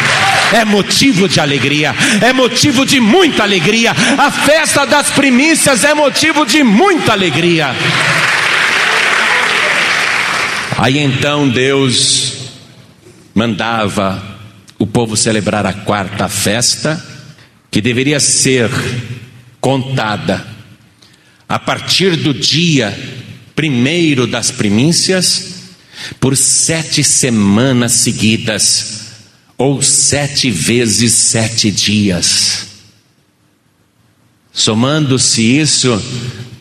É 0.52 0.64
motivo 0.64 1.28
de 1.28 1.40
alegria, 1.40 1.94
é 2.22 2.32
motivo 2.32 2.86
de 2.86 3.00
muita 3.00 3.42
alegria 3.42 3.65
alegria. 3.66 3.90
A 3.90 4.30
festa 4.30 4.86
das 4.86 5.10
primícias 5.10 5.82
é 5.82 5.92
motivo 5.92 6.46
de 6.46 6.62
muita 6.62 7.12
alegria. 7.12 7.74
Aí 10.78 10.98
então 10.98 11.48
Deus 11.48 12.34
mandava 13.34 14.22
o 14.78 14.86
povo 14.86 15.16
celebrar 15.16 15.66
a 15.66 15.72
quarta 15.72 16.28
festa, 16.28 17.02
que 17.70 17.80
deveria 17.80 18.20
ser 18.20 18.70
contada 19.60 20.46
a 21.48 21.58
partir 21.58 22.16
do 22.16 22.32
dia 22.32 22.96
primeiro 23.54 24.26
das 24.26 24.50
primícias, 24.50 25.54
por 26.20 26.36
sete 26.36 27.02
semanas 27.02 27.92
seguidas, 27.92 29.06
ou 29.56 29.80
sete 29.80 30.50
vezes 30.50 31.14
sete 31.14 31.70
dias. 31.70 32.75
Somando-se 34.56 35.42
isso, 35.42 36.02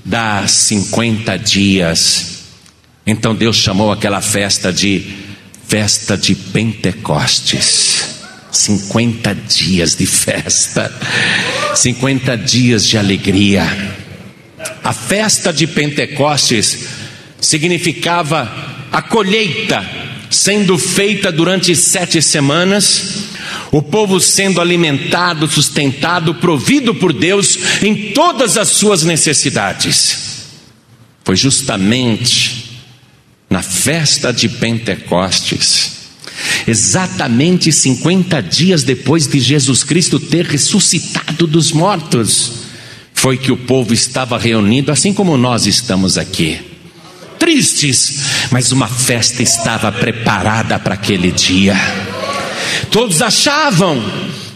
dá 0.04 0.46
50 0.46 1.40
dias. 1.40 2.40
Então 3.08 3.34
Deus 3.34 3.56
chamou 3.56 3.90
aquela 3.90 4.20
festa 4.20 4.74
de 4.74 5.16
festa 5.66 6.18
de 6.18 6.36
Pentecostes. 6.36 8.16
50 8.52 9.34
dias 9.34 9.96
de 9.96 10.06
festa, 10.06 10.94
50 11.74 12.38
dias 12.38 12.86
de 12.86 12.98
alegria. 12.98 13.66
A 14.84 14.92
festa 14.92 15.54
de 15.54 15.66
Pentecostes 15.66 16.88
significava 17.40 18.52
a 18.92 19.02
colheita 19.02 19.84
sendo 20.30 20.78
feita 20.78 21.32
durante 21.32 21.74
sete 21.75 22.22
semanas 22.22 23.35
o 23.75 23.82
povo 23.82 24.22
sendo 24.22 24.62
alimentado, 24.62 25.51
sustentado, 25.51 26.36
provido 26.36 26.96
por 26.96 27.12
Deus 27.12 27.60
em 27.84 28.13
todas 28.13 28.55
as 28.55 28.70
suas 28.70 29.03
necessidades. 29.03 30.46
Foi 31.25 31.36
justamente 31.36 32.79
na 33.50 33.62
festa 33.62 34.32
de 34.32 34.48
Pentecostes, 34.48 35.91
exatamente 36.65 37.70
50 37.70 38.41
dias 38.44 38.82
depois 38.82 39.27
de 39.27 39.41
Jesus 39.41 39.84
Cristo 39.84 40.22
ter 40.22 40.46
ressuscitado 40.46 41.46
dos 41.46 41.74
mortos, 41.74 42.53
foi 43.13 43.38
que 43.38 43.51
o 43.51 43.58
povo 43.58 43.94
estava 43.94 44.39
reunido, 44.39 44.89
assim 44.89 45.13
como 45.13 45.36
nós 45.36 45.67
estamos 45.67 46.17
aqui. 46.17 46.62
Tristes, 47.38 48.22
mas 48.51 48.72
uma 48.72 48.88
festa 48.88 49.44
estava 49.44 49.91
preparada 49.91 50.79
para 50.79 50.94
aquele 50.94 51.29
dia. 51.29 51.75
Todos 52.90 53.22
achavam 53.22 54.02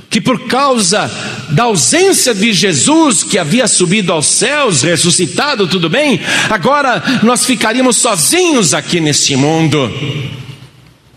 que 0.09 0.19
por 0.19 0.47
causa 0.47 1.09
da 1.51 1.63
ausência 1.63 2.33
de 2.33 2.51
Jesus, 2.51 3.23
que 3.23 3.37
havia 3.37 3.67
subido 3.67 4.11
aos 4.11 4.25
céus, 4.25 4.81
ressuscitado, 4.81 5.67
tudo 5.67 5.89
bem, 5.89 6.19
agora 6.49 7.21
nós 7.21 7.45
ficaríamos 7.45 7.97
sozinhos 7.97 8.73
aqui 8.73 8.99
neste 8.99 9.35
mundo. 9.35 9.91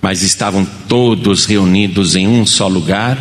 Mas 0.01 0.23
estavam 0.23 0.67
todos 0.89 1.47
reunidos 1.47 2.17
em 2.17 2.29
um 2.29 2.45
só 2.45 2.69
lugar, 2.69 3.17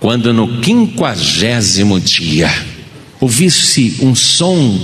quando 0.00 0.32
no 0.32 0.60
quinquagésimo 0.60 2.00
dia 2.00 2.50
ouvisse 3.20 3.98
um 4.00 4.14
som 4.14 4.80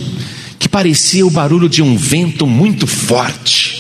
que 0.59 0.69
parecia 0.69 1.27
o 1.27 1.31
barulho 1.31 1.69
de 1.69 1.83
um 1.83 1.97
vento 1.97 2.47
muito 2.47 2.87
forte. 2.87 3.78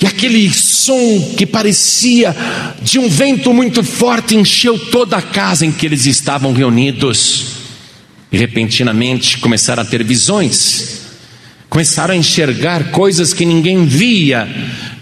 E 0.00 0.06
aquele 0.06 0.48
som 0.52 1.34
que 1.36 1.44
parecia 1.44 2.34
de 2.80 2.98
um 2.98 3.08
vento 3.08 3.52
muito 3.52 3.82
forte 3.82 4.36
encheu 4.36 4.78
toda 4.78 5.16
a 5.16 5.22
casa 5.22 5.66
em 5.66 5.72
que 5.72 5.86
eles 5.86 6.06
estavam 6.06 6.52
reunidos. 6.52 7.46
E 8.30 8.38
repentinamente 8.38 9.38
começaram 9.38 9.82
a 9.82 9.86
ter 9.86 10.04
visões, 10.04 11.00
começaram 11.68 12.14
a 12.14 12.16
enxergar 12.16 12.90
coisas 12.90 13.32
que 13.32 13.44
ninguém 13.44 13.86
via, 13.86 14.46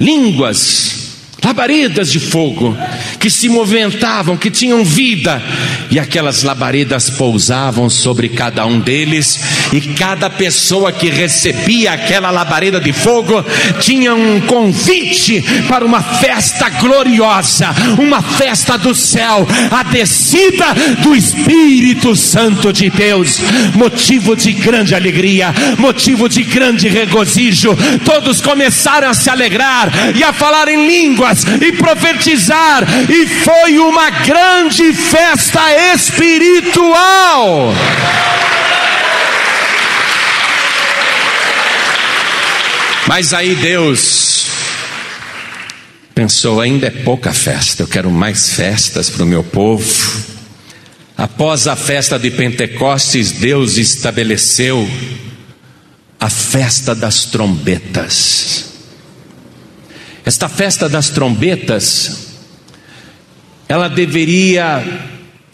línguas, 0.01 1.06
labaredas 1.45 2.11
de 2.11 2.19
fogo 2.19 2.77
que 3.21 3.31
se 3.31 3.49
movimentavam, 3.49 4.37
que 4.37 4.51
tinham 4.51 4.85
vida, 4.85 5.43
e 5.91 5.99
aquelas 5.99 6.43
labaredas 6.43 7.11
pousavam 7.11 7.89
sobre 7.89 8.29
cada 8.29 8.67
um 8.67 8.81
deles, 8.81 9.41
e 9.73 9.81
cada 9.81 10.29
pessoa 10.31 10.93
que 10.93 11.09
recebia 11.09 11.93
aquela 11.93 12.31
labareda 12.31 12.81
de 12.81 12.93
fogo 12.93 13.45
tinha 13.81 14.15
um 14.15 14.41
convite 14.41 15.43
para 15.69 15.85
uma 15.85 16.03
festa 16.03 16.69
gloriosa, 16.69 17.69
uma 17.99 18.23
festa 18.23 18.77
do 18.77 18.95
céu, 18.95 19.47
a 19.71 19.83
descida 19.83 20.67
do 21.03 21.15
Espírito 21.15 22.17
Santo 22.17 22.73
de 22.73 22.91
Deus, 22.91 23.41
motivo 23.75 24.35
de 24.35 24.53
grande 24.53 24.95
alegria, 24.95 25.55
motivo 25.79 26.29
de 26.29 26.43
grande 26.43 26.89
regozijo. 26.89 27.77
Todos 28.05 28.41
começaram 28.41 29.09
a 29.09 29.15
se 29.15 29.31
alegrar 29.31 29.93
e 30.15 30.25
a 30.25 30.33
falar 30.33 30.69
em 30.69 30.87
línguas 31.27 31.45
e 31.63 31.73
profetizar, 31.73 32.85
e 33.11 33.27
foi 33.27 33.79
uma 33.79 34.11
grande 34.11 34.93
festa 34.93 35.61
espiritual. 35.95 37.73
Mas 43.09 43.33
aí 43.33 43.55
Deus 43.55 44.47
pensou: 46.15 46.61
ainda 46.61 46.87
é 46.87 46.91
pouca 46.91 47.33
festa, 47.33 47.83
eu 47.83 47.89
quero 47.89 48.11
mais 48.11 48.51
festas 48.51 49.11
para 49.11 49.25
o 49.25 49.27
meu 49.27 49.43
povo. 49.43 50.37
Após 51.17 51.67
a 51.67 51.75
festa 51.75 52.19
de 52.19 52.31
Pentecostes, 52.31 53.33
Deus 53.33 53.79
estabeleceu 53.79 54.87
a 56.21 56.29
festa 56.29 56.95
das 56.95 57.25
trombetas. 57.25 58.76
Esta 60.27 60.49
festa 60.49 60.89
das 60.89 61.09
trombetas, 61.09 62.31
ela 63.69 63.87
deveria 63.87 64.85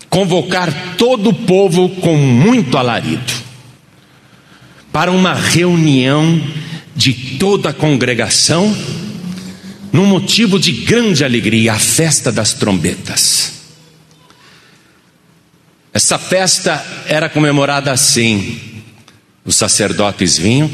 convocar 0.08 0.96
todo 0.96 1.28
o 1.28 1.34
povo 1.34 1.90
com 1.96 2.16
muito 2.16 2.78
alarido 2.78 3.32
para 4.90 5.10
uma 5.10 5.34
reunião 5.34 6.42
de 6.96 7.12
toda 7.38 7.68
a 7.68 7.74
congregação, 7.74 8.74
num 9.92 10.06
motivo 10.06 10.58
de 10.58 10.72
grande 10.72 11.22
alegria, 11.22 11.74
a 11.74 11.78
festa 11.78 12.32
das 12.32 12.54
trombetas. 12.54 13.52
Essa 15.92 16.18
festa 16.18 16.82
era 17.06 17.28
comemorada 17.28 17.92
assim: 17.92 18.82
os 19.44 19.54
sacerdotes 19.54 20.38
vinham 20.38 20.70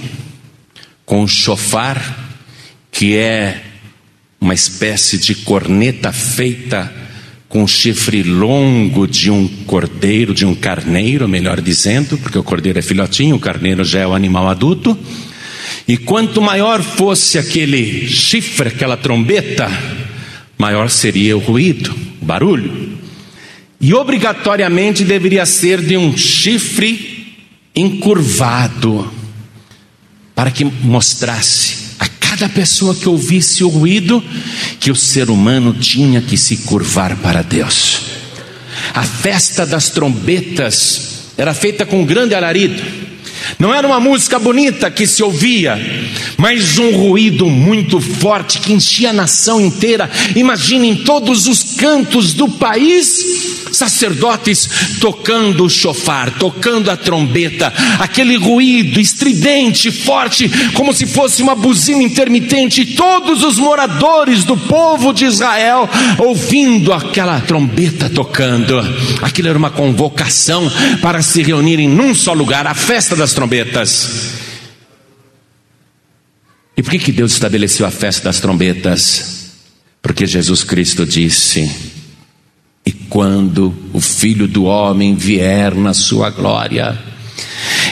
com 1.04 1.24
o 1.24 1.28
chofar, 1.28 2.36
que 2.92 3.16
é 3.16 3.64
uma 4.40 4.54
espécie 4.54 5.18
de 5.18 5.34
corneta 5.34 6.12
feita 6.12 6.92
com 7.48 7.64
o 7.64 7.68
chifre 7.68 8.22
longo 8.22 9.06
de 9.06 9.30
um 9.30 9.48
cordeiro, 9.66 10.34
de 10.34 10.44
um 10.44 10.54
carneiro, 10.54 11.26
melhor 11.26 11.60
dizendo, 11.60 12.18
porque 12.18 12.38
o 12.38 12.42
cordeiro 12.42 12.78
é 12.78 12.82
filhotinho, 12.82 13.36
o 13.36 13.40
carneiro 13.40 13.84
já 13.84 14.00
é 14.00 14.06
o 14.06 14.14
animal 14.14 14.48
adulto. 14.48 14.96
E 15.86 15.96
quanto 15.96 16.42
maior 16.42 16.82
fosse 16.82 17.38
aquele 17.38 18.06
chifre, 18.06 18.68
aquela 18.68 18.96
trombeta, 18.96 19.70
maior 20.58 20.90
seria 20.90 21.36
o 21.36 21.40
ruído, 21.40 21.94
o 22.20 22.24
barulho. 22.24 22.98
E 23.80 23.94
obrigatoriamente 23.94 25.04
deveria 25.04 25.46
ser 25.46 25.80
de 25.80 25.96
um 25.96 26.16
chifre 26.16 27.34
encurvado, 27.74 29.10
para 30.34 30.50
que 30.50 30.64
mostrasse 30.64 31.87
cada 32.38 32.48
pessoa 32.48 32.94
que 32.94 33.08
ouvisse 33.08 33.64
o 33.64 33.68
ruído 33.68 34.22
que 34.78 34.92
o 34.92 34.94
ser 34.94 35.28
humano 35.28 35.74
tinha 35.74 36.22
que 36.22 36.36
se 36.36 36.58
curvar 36.58 37.16
para 37.16 37.42
Deus. 37.42 38.00
A 38.94 39.02
festa 39.02 39.66
das 39.66 39.90
trombetas 39.90 41.32
era 41.36 41.52
feita 41.52 41.84
com 41.84 42.06
grande 42.06 42.36
alarido. 42.36 42.80
Não 43.58 43.74
era 43.74 43.86
uma 43.86 43.98
música 43.98 44.38
bonita 44.38 44.88
que 44.88 45.04
se 45.04 45.20
ouvia, 45.20 45.76
mas 46.38 46.78
um 46.78 46.96
ruído 46.96 47.46
muito 47.46 48.00
forte 48.00 48.60
que 48.60 48.72
enchia 48.72 49.10
a 49.10 49.12
nação 49.12 49.60
inteira. 49.60 50.08
Imaginem 50.36 50.94
todos 50.94 51.48
os 51.48 51.74
cantos 51.74 52.32
do 52.32 52.48
país 52.48 53.58
sacerdotes 53.72 54.68
tocando 55.00 55.64
o 55.64 55.68
chofar, 55.68 56.30
tocando 56.38 56.90
a 56.90 56.96
trombeta, 56.96 57.72
aquele 57.98 58.36
ruído 58.36 59.00
estridente, 59.00 59.90
forte, 59.90 60.48
como 60.74 60.94
se 60.94 61.06
fosse 61.06 61.42
uma 61.42 61.56
buzina 61.56 62.02
intermitente, 62.02 62.86
todos 62.86 63.42
os 63.42 63.58
moradores 63.58 64.44
do 64.44 64.56
povo 64.56 65.12
de 65.12 65.24
Israel 65.24 65.88
ouvindo 66.18 66.92
aquela 66.92 67.40
trombeta 67.40 68.08
tocando. 68.08 68.78
Aquilo 69.22 69.48
era 69.48 69.58
uma 69.58 69.70
convocação 69.70 70.70
para 71.02 71.20
se 71.20 71.42
reunirem 71.42 71.88
num 71.88 72.14
só 72.14 72.32
lugar, 72.32 72.66
a 72.66 72.74
festa 72.74 73.16
das 73.16 73.32
trombetas. 73.32 74.37
E 76.78 76.82
por 76.82 76.92
que, 76.92 76.98
que 77.00 77.12
Deus 77.12 77.32
estabeleceu 77.32 77.84
a 77.84 77.90
festa 77.90 78.26
das 78.26 78.38
trombetas? 78.38 79.48
Porque 80.00 80.24
Jesus 80.24 80.62
Cristo 80.62 81.04
disse: 81.04 81.68
E 82.86 82.92
quando 82.92 83.74
o 83.92 84.00
Filho 84.00 84.46
do 84.46 84.62
Homem 84.62 85.16
vier 85.16 85.74
na 85.74 85.92
sua 85.92 86.30
glória, 86.30 86.96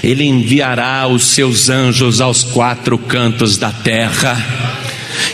ele 0.05 0.22
enviará 0.22 1.05
os 1.09 1.25
seus 1.25 1.68
anjos 1.68 2.20
aos 2.20 2.44
quatro 2.44 2.96
cantos 2.96 3.57
da 3.57 3.72
terra, 3.72 4.37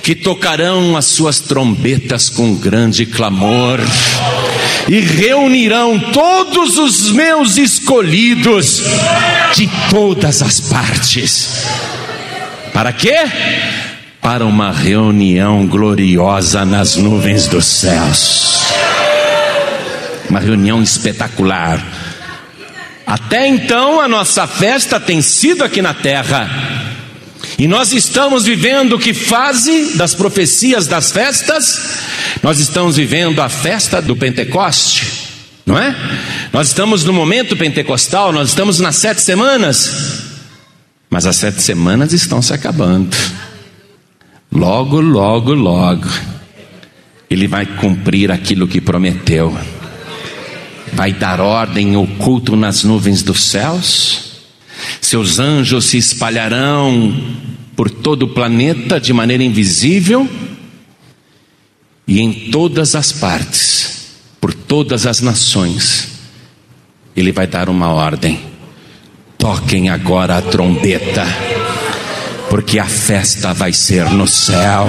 que 0.03 0.15
tocarão 0.15 0.97
as 0.97 1.05
suas 1.05 1.39
trombetas 1.39 2.31
com 2.31 2.55
grande 2.55 3.05
clamor, 3.05 3.81
e 4.89 4.99
reunirão 4.99 6.01
todos 6.11 6.79
os 6.79 7.13
meus 7.13 7.59
escolhidos 7.59 8.83
de 9.55 9.69
todas 9.91 10.41
as 10.41 10.59
partes 10.59 11.93
para 12.73 12.93
quê? 12.93 13.17
Para 14.21 14.47
uma 14.47 14.73
reunião 14.73 15.67
gloriosa 15.67 16.65
nas 16.65 16.97
nuvens 16.97 17.47
dos 17.47 17.67
céus. 17.67 18.63
Uma 20.31 20.41
reunião 20.41 20.83
espetacular. 20.83 21.85
Até 23.07 23.47
então 23.47 24.01
a 24.01 24.09
nossa 24.09 24.47
festa 24.47 24.99
tem 24.99 25.21
sido 25.21 25.63
aqui 25.63 25.83
na 25.83 25.93
terra. 25.93 26.49
E 27.59 27.69
nós 27.69 27.93
estamos 27.93 28.45
vivendo 28.45 28.99
que 28.99 29.13
fase 29.13 29.97
das 29.97 30.15
profecias 30.15 30.87
das 30.87 31.13
festas? 31.13 31.99
Nós 32.43 32.59
estamos 32.59 32.97
vivendo 32.97 33.41
a 33.43 33.49
festa 33.49 34.01
do 34.01 34.17
Pentecoste, 34.17 35.07
não 35.67 35.79
é? 35.79 35.95
Nós 36.53 36.69
estamos 36.69 37.05
no 37.05 37.13
momento 37.13 37.57
pentecostal, 37.57 38.33
nós 38.33 38.49
estamos 38.49 38.81
nas 38.81 38.97
sete 38.97 39.21
semanas. 39.21 40.32
Mas 41.13 41.27
as 41.27 41.37
sete 41.37 41.61
semanas 41.61 42.15
estão 42.15 42.41
se 42.41 42.55
acabando. 42.55 43.15
Logo, 44.51 44.99
logo, 44.99 45.53
logo, 45.53 46.09
Ele 47.29 47.47
vai 47.47 47.67
cumprir 47.67 48.31
aquilo 48.33 48.67
que 48.67 48.81
prometeu. 48.81 49.55
Vai 50.95 51.13
dar 51.13 51.39
ordem 51.39 51.95
oculto 51.99 52.57
nas 52.57 52.83
nuvens 52.83 53.23
dos 53.23 53.43
céus. 53.43 54.41
Seus 55.03 55.39
anjos 55.39 55.85
se 55.85 55.99
espalharão 55.99 57.15
por 57.77 57.91
todo 57.91 58.23
o 58.23 58.29
planeta 58.29 58.99
de 58.99 59.13
maneira 59.13 59.45
invisível. 59.45 60.27
E 62.09 62.21
em 62.23 62.33
todas 62.51 62.95
as 62.95 63.13
partes, 63.13 64.15
por 64.41 64.55
todas 64.55 65.07
as 65.07 65.21
nações, 65.21 66.09
Ele 67.15 67.33
vai 67.33 67.47
dar 67.47 67.69
uma 67.69 67.89
ordem 67.89 68.52
Toquem 69.43 69.89
agora 69.89 70.39
a 70.39 70.41
trombeta, 70.41 71.27
porque 72.49 72.79
a 72.79 72.85
festa 72.85 73.53
vai 73.53 73.73
ser 73.73 74.05
no 74.05 74.25
céu. 74.25 74.89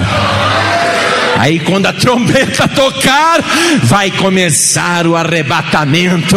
Aí, 1.36 1.58
quando 1.58 1.86
a 1.86 1.92
trombeta 1.92 2.68
tocar, 2.68 3.42
vai 3.82 4.12
começar 4.12 5.08
o 5.08 5.16
arrebatamento 5.16 6.36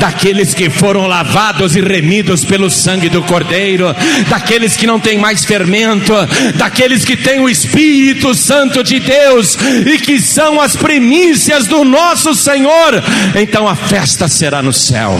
daqueles 0.00 0.52
que 0.54 0.68
foram 0.68 1.06
lavados 1.06 1.76
e 1.76 1.80
remidos 1.80 2.44
pelo 2.44 2.68
sangue 2.68 3.08
do 3.08 3.22
Cordeiro, 3.22 3.94
daqueles 4.28 4.76
que 4.76 4.84
não 4.84 4.98
têm 4.98 5.16
mais 5.16 5.44
fermento, 5.44 6.12
daqueles 6.56 7.04
que 7.04 7.16
têm 7.16 7.38
o 7.38 7.48
Espírito 7.48 8.34
Santo 8.34 8.82
de 8.82 8.98
Deus 8.98 9.56
e 9.86 10.00
que 10.00 10.20
são 10.20 10.60
as 10.60 10.74
primícias 10.74 11.68
do 11.68 11.84
nosso 11.84 12.34
Senhor. 12.34 13.00
Então 13.36 13.68
a 13.68 13.76
festa 13.76 14.26
será 14.26 14.60
no 14.60 14.72
céu 14.72 15.16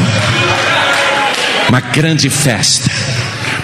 uma 1.73 1.81
grande 1.81 2.29
festa, 2.29 2.91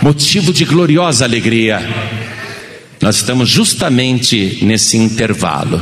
motivo 0.01 0.51
de 0.51 0.65
gloriosa 0.65 1.27
alegria. 1.27 1.79
Nós 3.03 3.17
estamos 3.17 3.51
justamente 3.51 4.61
nesse 4.63 4.97
intervalo 4.97 5.79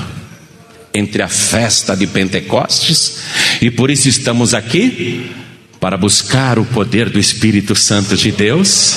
entre 0.92 1.22
a 1.22 1.28
festa 1.28 1.96
de 1.96 2.04
Pentecostes 2.04 3.18
e 3.62 3.70
por 3.70 3.92
isso 3.92 4.08
estamos 4.08 4.54
aqui 4.54 5.30
para 5.78 5.96
buscar 5.96 6.58
o 6.58 6.64
poder 6.64 7.10
do 7.10 7.20
Espírito 7.20 7.76
Santo 7.76 8.16
de 8.16 8.32
Deus 8.32 8.96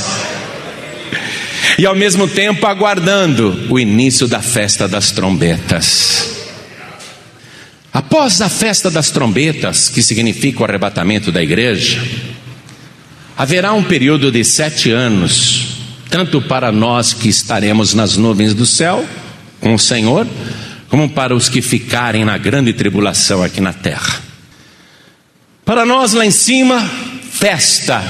e 1.78 1.86
ao 1.86 1.94
mesmo 1.94 2.28
tempo 2.28 2.66
aguardando 2.66 3.68
o 3.70 3.80
início 3.80 4.28
da 4.28 4.42
festa 4.42 4.88
das 4.88 5.12
trombetas. 5.12 6.48
Após 7.94 8.42
a 8.42 8.50
festa 8.50 8.90
das 8.90 9.12
trombetas, 9.12 9.88
que 9.88 10.02
significa 10.02 10.62
o 10.62 10.66
arrebatamento 10.66 11.32
da 11.32 11.44
igreja, 11.44 12.02
Haverá 13.40 13.72
um 13.72 13.82
período 13.82 14.34
de 14.34 14.44
sete 14.44 14.92
anos, 14.92 15.68
tanto 16.10 16.42
para 16.42 16.74
nós 16.74 17.14
que 17.14 17.30
estaremos 17.30 17.94
nas 17.94 18.18
nuvens 18.18 18.54
do 18.54 18.66
céu 18.66 19.08
com 19.62 19.74
o 19.74 19.80
Senhor, 19.80 20.28
como 20.90 21.10
para 21.10 21.34
os 21.34 21.48
que 21.48 21.62
ficarem 21.62 22.26
na 22.26 22.38
grande 22.38 22.74
tribulação 22.74 23.42
aqui 23.42 23.62
na 23.62 23.72
terra. 23.72 24.22
Para 25.64 25.86
nós 25.86 26.12
lá 26.12 26.26
em 26.26 26.32
cima, 26.32 26.86
festa. 27.32 28.04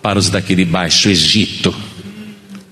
Para 0.00 0.18
os 0.18 0.30
daqui 0.30 0.54
de 0.54 0.64
baixo, 0.64 1.10
Egito, 1.10 1.74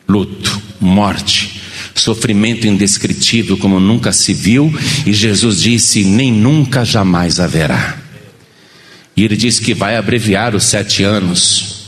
luto, 0.09 0.63
morte, 0.81 1.61
sofrimento 1.95 2.67
indescritível 2.67 3.59
como 3.59 3.79
nunca 3.79 4.13
se 4.13 4.33
viu, 4.33 4.75
e 5.05 5.13
Jesus 5.13 5.61
disse: 5.61 6.05
nem 6.05 6.33
nunca 6.33 6.87
jamais 6.87 7.39
haverá. 7.39 8.02
E 9.23 9.25
ele 9.25 9.37
diz 9.37 9.61
que 9.61 9.73
vai 9.73 9.97
abreviar 9.97 10.53
os 10.53 10.65
sete 10.65 11.05
anos, 11.05 11.85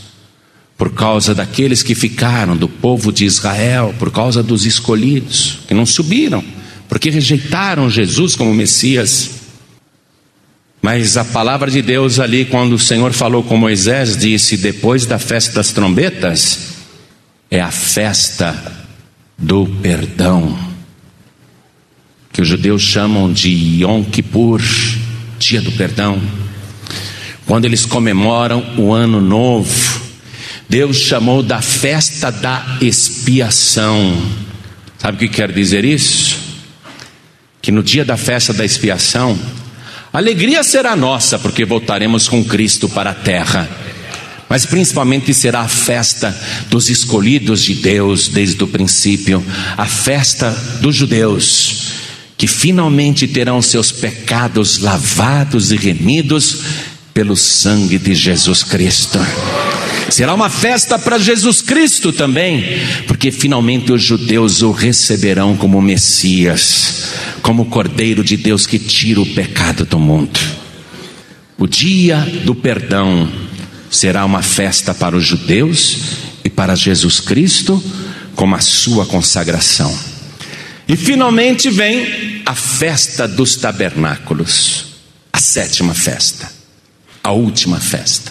por 0.78 0.94
causa 0.94 1.34
daqueles 1.34 1.82
que 1.82 1.92
ficaram, 1.92 2.56
do 2.56 2.68
povo 2.68 3.12
de 3.12 3.24
Israel, 3.24 3.92
por 3.98 4.12
causa 4.12 4.40
dos 4.40 4.64
escolhidos, 4.64 5.58
que 5.66 5.74
não 5.74 5.84
subiram, 5.84 6.44
porque 6.88 7.10
rejeitaram 7.10 7.90
Jesus 7.90 8.36
como 8.36 8.54
Messias. 8.54 9.30
Mas 10.80 11.16
a 11.16 11.24
palavra 11.24 11.68
de 11.68 11.82
Deus 11.82 12.20
ali, 12.20 12.44
quando 12.44 12.74
o 12.74 12.78
Senhor 12.78 13.12
falou 13.12 13.42
com 13.42 13.56
Moisés, 13.56 14.16
disse: 14.16 14.56
depois 14.56 15.04
da 15.04 15.18
festa 15.18 15.54
das 15.54 15.72
trombetas, 15.72 16.74
é 17.50 17.60
a 17.60 17.72
festa 17.72 18.56
do 19.36 19.66
perdão, 19.82 20.56
que 22.32 22.40
os 22.40 22.46
judeus 22.46 22.82
chamam 22.82 23.32
de 23.32 23.50
Yom 23.82 24.04
Kippur, 24.04 24.62
dia 25.40 25.60
do 25.60 25.72
perdão 25.72 26.43
quando 27.46 27.66
eles 27.66 27.84
comemoram 27.84 28.64
o 28.78 28.92
ano 28.92 29.20
novo, 29.20 30.00
Deus 30.68 30.96
chamou 30.96 31.42
da 31.42 31.60
festa 31.60 32.30
da 32.30 32.78
expiação. 32.80 34.20
Sabe 34.98 35.16
o 35.16 35.20
que 35.20 35.28
quer 35.28 35.52
dizer 35.52 35.84
isso? 35.84 36.36
Que 37.60 37.70
no 37.70 37.82
dia 37.82 38.04
da 38.04 38.16
festa 38.16 38.52
da 38.52 38.64
expiação, 38.64 39.38
alegria 40.12 40.62
será 40.64 40.96
nossa, 40.96 41.38
porque 41.38 41.64
voltaremos 41.64 42.28
com 42.28 42.42
Cristo 42.44 42.88
para 42.88 43.10
a 43.10 43.14
terra. 43.14 43.68
Mas 44.48 44.64
principalmente 44.64 45.34
será 45.34 45.60
a 45.60 45.68
festa 45.68 46.34
dos 46.70 46.88
escolhidos 46.88 47.62
de 47.62 47.74
Deus 47.74 48.28
desde 48.28 48.62
o 48.62 48.68
princípio, 48.68 49.44
a 49.76 49.86
festa 49.86 50.50
dos 50.80 50.96
judeus, 50.96 51.92
que 52.36 52.46
finalmente 52.46 53.26
terão 53.26 53.60
seus 53.60 53.90
pecados 53.90 54.78
lavados 54.78 55.72
e 55.72 55.76
remidos 55.76 56.60
pelo 57.14 57.36
sangue 57.36 57.96
de 57.96 58.12
Jesus 58.12 58.64
Cristo. 58.64 59.20
Será 60.10 60.34
uma 60.34 60.50
festa 60.50 60.98
para 60.98 61.16
Jesus 61.16 61.62
Cristo 61.62 62.12
também, 62.12 62.64
porque 63.06 63.30
finalmente 63.30 63.92
os 63.92 64.02
judeus 64.02 64.62
o 64.62 64.72
receberão 64.72 65.56
como 65.56 65.80
Messias, 65.80 67.04
como 67.40 67.66
Cordeiro 67.66 68.24
de 68.24 68.36
Deus 68.36 68.66
que 68.66 68.78
tira 68.78 69.20
o 69.20 69.26
pecado 69.26 69.86
do 69.86 69.98
mundo. 69.98 70.38
O 71.56 71.68
dia 71.68 72.18
do 72.44 72.54
perdão 72.54 73.32
será 73.88 74.24
uma 74.24 74.42
festa 74.42 74.92
para 74.92 75.16
os 75.16 75.24
judeus 75.24 75.96
e 76.44 76.50
para 76.50 76.74
Jesus 76.74 77.20
Cristo, 77.20 77.82
como 78.34 78.56
a 78.56 78.60
sua 78.60 79.06
consagração. 79.06 79.96
E 80.86 80.96
finalmente 80.96 81.70
vem 81.70 82.42
a 82.44 82.54
festa 82.54 83.26
dos 83.26 83.56
tabernáculos, 83.56 84.86
a 85.32 85.38
sétima 85.38 85.94
festa 85.94 86.53
a 87.24 87.32
última 87.32 87.80
festa. 87.80 88.30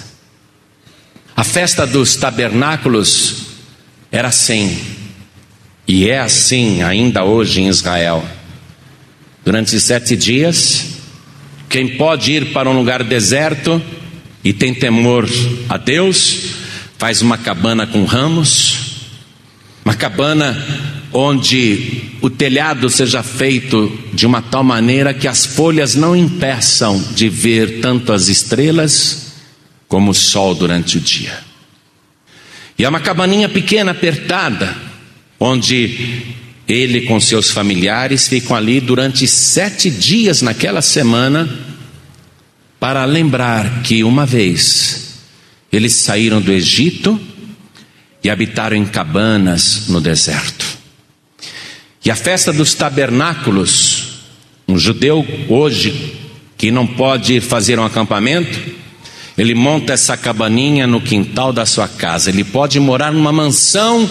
A 1.36 1.44
festa 1.44 1.86
dos 1.86 2.16
tabernáculos 2.16 3.48
era 4.12 4.28
assim, 4.28 4.80
e 5.88 6.08
é 6.08 6.20
assim 6.20 6.84
ainda 6.84 7.26
hoje 7.26 7.60
em 7.60 7.68
Israel. 7.68 8.24
Durante 9.44 9.78
sete 9.80 10.16
dias, 10.16 10.94
Quem 11.74 11.98
pode 11.98 12.32
ir 12.32 12.54
para 12.54 12.70
um 12.70 12.74
lugar 12.74 13.04
deserto 13.04 13.82
e 14.44 14.54
tem 14.54 14.76
temor 14.76 15.28
a 15.68 15.76
Deus, 15.76 16.52
faz 17.00 17.24
uma 17.24 17.36
cabana 17.36 17.88
com 17.88 18.06
ramos, 18.06 18.76
uma 19.84 19.96
cabana 19.96 20.56
onde 21.14 22.12
o 22.22 22.30
telhado 22.30 22.90
seja 22.90 23.22
feito 23.22 23.92
de 24.14 24.26
uma 24.26 24.42
tal 24.42 24.64
maneira 24.64 25.14
que 25.14 25.28
as 25.28 25.46
folhas 25.46 25.96
não 25.96 26.16
impeçam 26.16 27.00
de 27.14 27.30
ver 27.30 27.82
tanto 27.82 28.12
as 28.12 28.28
estrelas 28.28 29.34
como 29.88 30.12
o 30.12 30.16
sol 30.16 30.56
durante 30.56 30.98
o 30.98 31.02
dia. 31.02 31.38
E 32.78 32.84
é 32.84 32.90
uma 32.90 33.00
cabaninha 33.00 33.48
pequena, 33.48 33.92
apertada, 33.92 34.76
onde 35.40 36.24
ele 36.68 37.02
com 37.02 37.20
seus 37.20 37.52
familiares 37.52 38.28
ficam 38.28 38.56
ali 38.56 38.80
durante 38.80 39.28
sete 39.28 39.92
dias 39.92 40.42
naquela 40.42 40.82
semana, 40.82 41.48
para 42.80 43.06
lembrar 43.06 43.84
que 43.84 44.04
uma 44.04 44.26
vez 44.26 45.20
eles 45.72 45.94
saíram 45.94 46.42
do 46.42 46.52
Egito 46.52 47.20
e 48.24 48.30
habitaram 48.30 48.76
em 48.76 48.86
cabanas 48.86 49.88
no 49.90 50.00
deserto. 50.00 50.63
E 52.06 52.12
a 52.12 52.16
festa 52.16 52.52
dos 52.52 52.74
tabernáculos, 52.74 54.20
um 54.68 54.78
judeu 54.78 55.26
hoje 55.48 56.16
que 56.58 56.70
não 56.72 56.86
pode 56.86 57.40
fazer 57.40 57.80
um 57.80 57.86
acampamento, 57.86 58.60
ele 59.38 59.56
monta 59.56 59.94
essa 59.94 60.16
cabaninha 60.16 60.86
no 60.86 61.02
quintal 61.02 61.54
da 61.54 61.66
sua 61.66 61.88
casa. 61.88 62.30
Ele 62.30 62.44
pode 62.44 62.80
morar 62.80 63.12
numa 63.12 63.32
mansão 63.32 64.10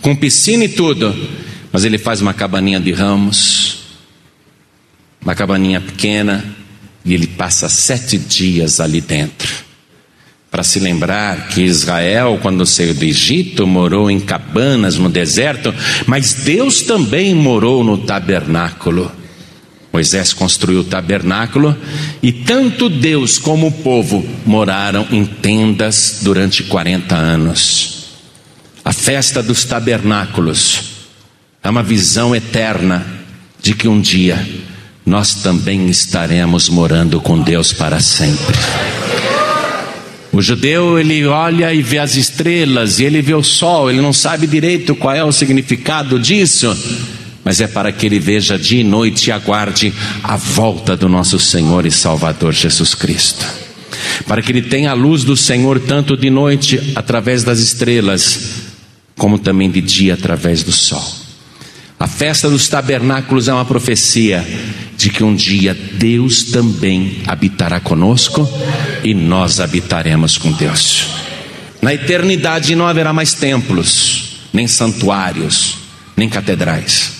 com 0.00 0.16
piscina 0.16 0.64
e 0.64 0.68
tudo, 0.68 1.14
mas 1.70 1.84
ele 1.84 1.98
faz 1.98 2.20
uma 2.20 2.34
cabaninha 2.34 2.80
de 2.80 2.92
ramos, 2.92 3.78
uma 5.20 5.34
cabaninha 5.34 5.80
pequena, 5.80 6.44
e 7.04 7.12
ele 7.14 7.26
passa 7.26 7.68
sete 7.68 8.18
dias 8.18 8.80
ali 8.80 9.00
dentro 9.00 9.64
para 10.54 10.62
se 10.62 10.78
lembrar 10.78 11.48
que 11.48 11.62
Israel, 11.62 12.38
quando 12.40 12.64
saiu 12.64 12.94
do 12.94 13.04
Egito, 13.04 13.66
morou 13.66 14.08
em 14.08 14.20
cabanas 14.20 14.96
no 14.96 15.08
deserto, 15.08 15.74
mas 16.06 16.44
Deus 16.44 16.82
também 16.82 17.34
morou 17.34 17.82
no 17.82 17.98
tabernáculo. 17.98 19.10
Moisés 19.92 20.32
construiu 20.32 20.82
o 20.82 20.84
tabernáculo 20.84 21.76
e 22.22 22.30
tanto 22.30 22.88
Deus 22.88 23.36
como 23.36 23.66
o 23.66 23.72
povo 23.72 24.24
moraram 24.46 25.04
em 25.10 25.24
tendas 25.24 26.20
durante 26.22 26.62
40 26.62 27.16
anos. 27.16 28.04
A 28.84 28.92
festa 28.92 29.42
dos 29.42 29.64
tabernáculos 29.64 30.84
é 31.64 31.68
uma 31.68 31.82
visão 31.82 32.32
eterna 32.32 33.04
de 33.60 33.74
que 33.74 33.88
um 33.88 34.00
dia 34.00 34.48
nós 35.04 35.34
também 35.34 35.88
estaremos 35.88 36.68
morando 36.68 37.20
com 37.20 37.42
Deus 37.42 37.72
para 37.72 37.98
sempre. 37.98 38.54
O 40.34 40.42
judeu 40.42 40.98
ele 40.98 41.24
olha 41.26 41.72
e 41.72 41.80
vê 41.80 41.98
as 41.98 42.16
estrelas, 42.16 42.98
e 42.98 43.04
ele 43.04 43.22
vê 43.22 43.34
o 43.34 43.42
sol, 43.42 43.88
ele 43.88 44.00
não 44.00 44.12
sabe 44.12 44.48
direito 44.48 44.96
qual 44.96 45.14
é 45.14 45.22
o 45.22 45.30
significado 45.30 46.18
disso, 46.18 46.76
mas 47.44 47.60
é 47.60 47.68
para 47.68 47.92
que 47.92 48.04
ele 48.04 48.18
veja 48.18 48.58
dia 48.58 48.80
e 48.80 48.84
noite 48.84 49.28
e 49.28 49.32
aguarde 49.32 49.94
a 50.24 50.36
volta 50.36 50.96
do 50.96 51.08
nosso 51.08 51.38
Senhor 51.38 51.86
e 51.86 51.90
Salvador 51.92 52.52
Jesus 52.52 52.96
Cristo. 52.96 53.46
Para 54.26 54.42
que 54.42 54.50
ele 54.50 54.62
tenha 54.62 54.90
a 54.90 54.94
luz 54.94 55.22
do 55.22 55.36
Senhor 55.36 55.78
tanto 55.78 56.16
de 56.16 56.30
noite 56.30 56.80
através 56.96 57.44
das 57.44 57.60
estrelas, 57.60 58.40
como 59.16 59.38
também 59.38 59.70
de 59.70 59.80
dia 59.80 60.14
através 60.14 60.64
do 60.64 60.72
sol. 60.72 61.23
A 62.04 62.06
festa 62.06 62.50
dos 62.50 62.68
tabernáculos 62.68 63.48
é 63.48 63.52
uma 63.54 63.64
profecia 63.64 64.46
de 64.94 65.08
que 65.08 65.24
um 65.24 65.34
dia 65.34 65.72
Deus 65.72 66.44
também 66.44 67.22
habitará 67.26 67.80
conosco 67.80 68.46
e 69.02 69.14
nós 69.14 69.58
habitaremos 69.58 70.36
com 70.36 70.52
Deus. 70.52 71.06
Na 71.80 71.94
eternidade 71.94 72.76
não 72.76 72.86
haverá 72.86 73.10
mais 73.10 73.32
templos, 73.32 74.36
nem 74.52 74.68
santuários, 74.68 75.78
nem 76.14 76.28
catedrais. 76.28 77.10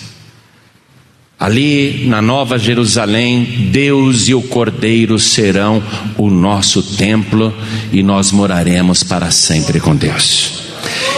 Ali 1.39 2.05
na 2.05 2.21
Nova 2.21 2.59
Jerusalém, 2.59 3.69
Deus 3.71 4.27
e 4.27 4.35
o 4.35 4.41
Cordeiro 4.43 5.17
serão 5.17 5.81
o 6.15 6.29
nosso 6.29 6.83
templo 6.95 7.51
e 7.91 8.03
nós 8.03 8.31
moraremos 8.31 9.01
para 9.01 9.31
sempre 9.31 9.79
com 9.79 9.95
Deus. 9.95 10.51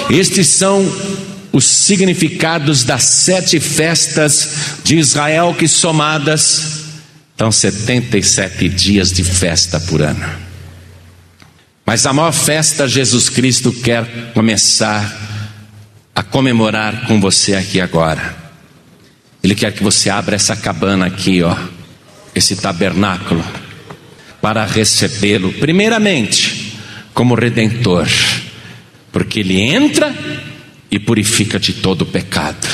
Estes 0.10 0.48
são 0.48 0.90
os 1.58 1.66
significados 1.66 2.84
das 2.84 3.04
sete 3.04 3.60
festas 3.60 4.78
de 4.84 4.96
Israel, 4.96 5.56
que 5.58 5.68
somadas 5.68 6.84
dão 7.36 7.52
77 7.52 8.70
dias 8.70 9.12
de 9.12 9.24
festa 9.24 9.80
por 9.80 10.04
ano. 10.04 10.24
Mas 11.84 12.06
a 12.06 12.14
maior 12.14 12.32
festa 12.32 12.88
Jesus 12.88 13.28
Cristo 13.28 13.72
quer 13.72 14.06
começar 14.36 15.12
a 16.14 16.22
comemorar 16.22 17.08
com 17.08 17.20
você 17.20 17.56
aqui 17.56 17.82
agora. 17.82 18.36
Ele 19.44 19.56
quer 19.56 19.74
que 19.74 19.82
você 19.82 20.12
abra 20.12 20.36
essa 20.36 20.56
cabana 20.56 21.08
aqui, 21.08 21.42
ó, 21.42 21.58
esse 22.36 22.56
tabernáculo, 22.56 23.44
para 24.40 24.64
recebê-lo, 24.64 25.52
primeiramente, 25.54 26.78
como 27.16 27.34
redentor, 27.34 28.08
porque 29.12 29.40
ele 29.40 29.60
entra 29.60 30.14
e 30.90 31.00
purifica 31.00 31.60
de 31.60 31.74
todo 31.74 32.06
pecado. 32.06 32.68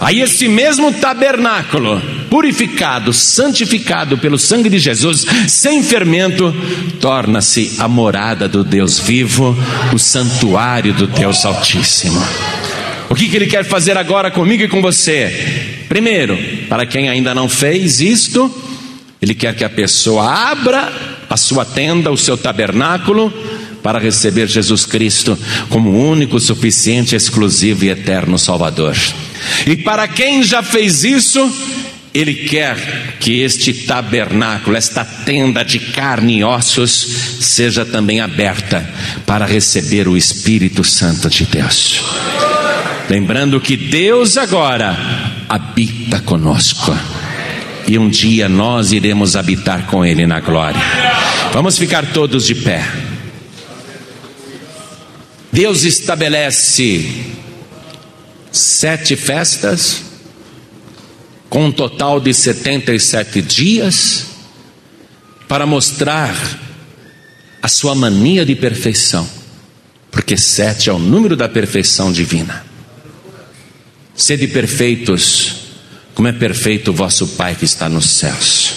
Aí 0.00 0.20
esse 0.20 0.46
mesmo 0.48 0.92
tabernáculo, 0.92 2.00
purificado, 2.30 3.12
santificado 3.12 4.16
pelo 4.16 4.38
sangue 4.38 4.68
de 4.68 4.78
Jesus, 4.78 5.26
sem 5.48 5.82
fermento, 5.82 6.54
torna-se 7.00 7.76
a 7.78 7.88
morada 7.88 8.48
do 8.48 8.62
Deus 8.62 9.00
vivo, 9.00 9.56
o 9.92 9.98
santuário 9.98 10.92
do 10.92 11.06
Deus 11.06 11.44
Altíssimo. 11.44 12.22
O 13.10 13.14
que, 13.14 13.28
que 13.28 13.36
ele 13.36 13.46
quer 13.46 13.64
fazer 13.64 13.96
agora 13.96 14.30
comigo 14.30 14.62
e 14.62 14.68
com 14.68 14.80
você? 14.80 15.84
Primeiro, 15.88 16.38
para 16.68 16.86
quem 16.86 17.08
ainda 17.08 17.34
não 17.34 17.48
fez 17.48 18.00
isto, 18.00 18.54
ele 19.20 19.34
quer 19.34 19.56
que 19.56 19.64
a 19.64 19.70
pessoa 19.70 20.30
abra 20.50 20.92
a 21.28 21.36
sua 21.36 21.64
tenda, 21.64 22.10
o 22.10 22.16
seu 22.16 22.36
tabernáculo, 22.36 23.32
para 23.88 23.98
receber 23.98 24.46
Jesus 24.46 24.84
Cristo 24.84 25.38
como 25.70 25.98
único, 26.10 26.38
suficiente, 26.38 27.16
exclusivo 27.16 27.86
e 27.86 27.88
eterno 27.88 28.38
Salvador. 28.38 28.94
E 29.66 29.76
para 29.76 30.06
quem 30.06 30.42
já 30.42 30.62
fez 30.62 31.04
isso, 31.04 31.40
ele 32.12 32.34
quer 32.34 33.16
que 33.18 33.40
este 33.40 33.72
tabernáculo, 33.72 34.76
esta 34.76 35.06
tenda 35.06 35.64
de 35.64 35.78
carne 35.78 36.40
e 36.40 36.44
ossos, 36.44 36.90
seja 37.40 37.86
também 37.86 38.20
aberta 38.20 38.86
para 39.24 39.46
receber 39.46 40.06
o 40.06 40.18
Espírito 40.18 40.84
Santo 40.84 41.30
de 41.30 41.46
Deus. 41.46 42.04
Lembrando 43.08 43.58
que 43.58 43.74
Deus 43.74 44.36
agora 44.36 44.98
habita 45.48 46.20
conosco. 46.20 46.94
E 47.86 47.98
um 47.98 48.10
dia 48.10 48.50
nós 48.50 48.92
iremos 48.92 49.34
habitar 49.34 49.86
com 49.86 50.04
Ele 50.04 50.26
na 50.26 50.40
glória. 50.40 50.82
Vamos 51.54 51.78
ficar 51.78 52.04
todos 52.12 52.44
de 52.44 52.54
pé. 52.54 53.07
Deus 55.52 55.84
estabelece 55.84 57.26
sete 58.52 59.16
festas, 59.16 60.02
com 61.48 61.66
um 61.66 61.72
total 61.72 62.20
de 62.20 62.34
77 62.34 63.40
dias, 63.40 64.26
para 65.48 65.64
mostrar 65.66 66.36
a 67.62 67.68
sua 67.68 67.94
mania 67.94 68.44
de 68.44 68.54
perfeição, 68.54 69.28
porque 70.10 70.36
sete 70.36 70.90
é 70.90 70.92
o 70.92 70.98
número 70.98 71.34
da 71.34 71.48
perfeição 71.48 72.12
divina. 72.12 72.64
Sede 74.14 74.48
perfeitos, 74.48 75.54
como 76.14 76.28
é 76.28 76.32
perfeito 76.32 76.90
o 76.90 76.94
vosso 76.94 77.26
Pai 77.28 77.54
que 77.54 77.64
está 77.64 77.88
nos 77.88 78.10
céus. 78.10 78.74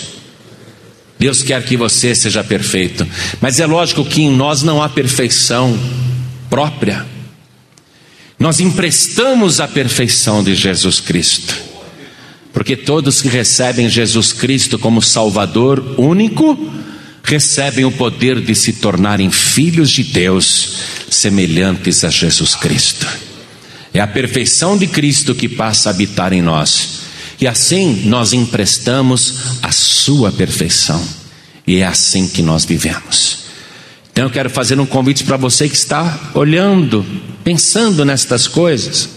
Deus 1.19 1.43
quer 1.43 1.63
que 1.63 1.75
você 1.75 2.15
seja 2.15 2.43
perfeito, 2.43 3.05
mas 3.41 3.60
é 3.60 3.65
lógico 3.65 4.05
que 4.05 4.21
em 4.21 4.31
nós 4.31 4.63
não 4.63 4.81
há 4.81 4.88
perfeição 4.88 5.77
própria. 6.51 7.05
Nós 8.37 8.59
emprestamos 8.59 9.61
a 9.61 9.67
perfeição 9.69 10.43
de 10.43 10.53
Jesus 10.53 10.99
Cristo, 10.99 11.55
porque 12.51 12.75
todos 12.75 13.21
que 13.21 13.29
recebem 13.29 13.89
Jesus 13.89 14.33
Cristo 14.33 14.77
como 14.77 15.01
Salvador 15.01 15.95
único, 15.97 16.57
recebem 17.23 17.85
o 17.85 17.91
poder 17.91 18.41
de 18.41 18.53
se 18.53 18.73
tornarem 18.73 19.31
filhos 19.31 19.89
de 19.89 20.03
Deus, 20.03 20.73
semelhantes 21.09 22.03
a 22.03 22.09
Jesus 22.09 22.53
Cristo. 22.55 23.07
É 23.93 24.01
a 24.01 24.07
perfeição 24.07 24.77
de 24.77 24.87
Cristo 24.87 25.33
que 25.33 25.47
passa 25.47 25.89
a 25.89 25.91
habitar 25.91 26.33
em 26.33 26.41
nós, 26.41 27.01
e 27.39 27.47
assim 27.47 28.03
nós 28.05 28.33
emprestamos 28.33 29.35
a 29.61 29.71
Sua 29.71 30.31
perfeição, 30.33 31.01
e 31.65 31.77
é 31.77 31.85
assim 31.85 32.27
que 32.27 32.41
nós 32.41 32.65
vivemos. 32.65 33.40
Então 34.12 34.26
eu 34.26 34.30
quero 34.30 34.50
fazer 34.50 34.80
um 34.80 34.86
convite 34.86 35.24
para 35.24 35.38
você 35.38 35.69
que 35.69 35.76
está 35.76 36.32
olhando, 36.34 37.06
pensando 37.43 38.04
nestas 38.04 38.47
coisas, 38.47 39.10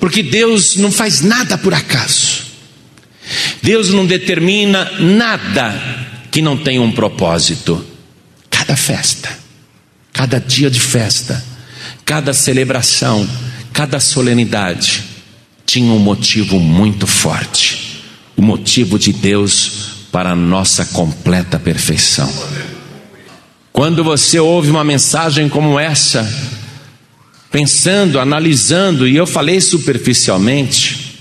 porque 0.00 0.22
Deus 0.22 0.76
não 0.76 0.90
faz 0.90 1.20
nada 1.20 1.58
por 1.58 1.74
acaso. 1.74 2.42
Deus 3.62 3.90
não 3.90 4.06
determina 4.06 4.90
nada 4.98 5.74
que 6.30 6.42
não 6.42 6.56
tenha 6.56 6.82
um 6.82 6.90
propósito. 6.90 7.84
Cada 8.50 8.76
festa, 8.76 9.38
cada 10.12 10.40
dia 10.40 10.70
de 10.70 10.80
festa, 10.80 11.42
cada 12.04 12.32
celebração, 12.32 13.28
cada 13.72 14.00
solenidade 14.00 15.04
tinha 15.64 15.92
um 15.92 15.98
motivo 15.98 16.58
muito 16.58 17.06
forte 17.06 17.92
o 18.36 18.42
motivo 18.42 18.98
de 18.98 19.12
Deus 19.12 19.92
para 20.10 20.32
a 20.32 20.36
nossa 20.36 20.84
completa 20.86 21.58
perfeição. 21.58 22.30
Quando 23.72 24.04
você 24.04 24.38
ouve 24.38 24.70
uma 24.70 24.84
mensagem 24.84 25.48
como 25.48 25.80
essa, 25.80 26.28
pensando, 27.50 28.20
analisando, 28.20 29.08
e 29.08 29.16
eu 29.16 29.26
falei 29.26 29.60
superficialmente, 29.62 31.18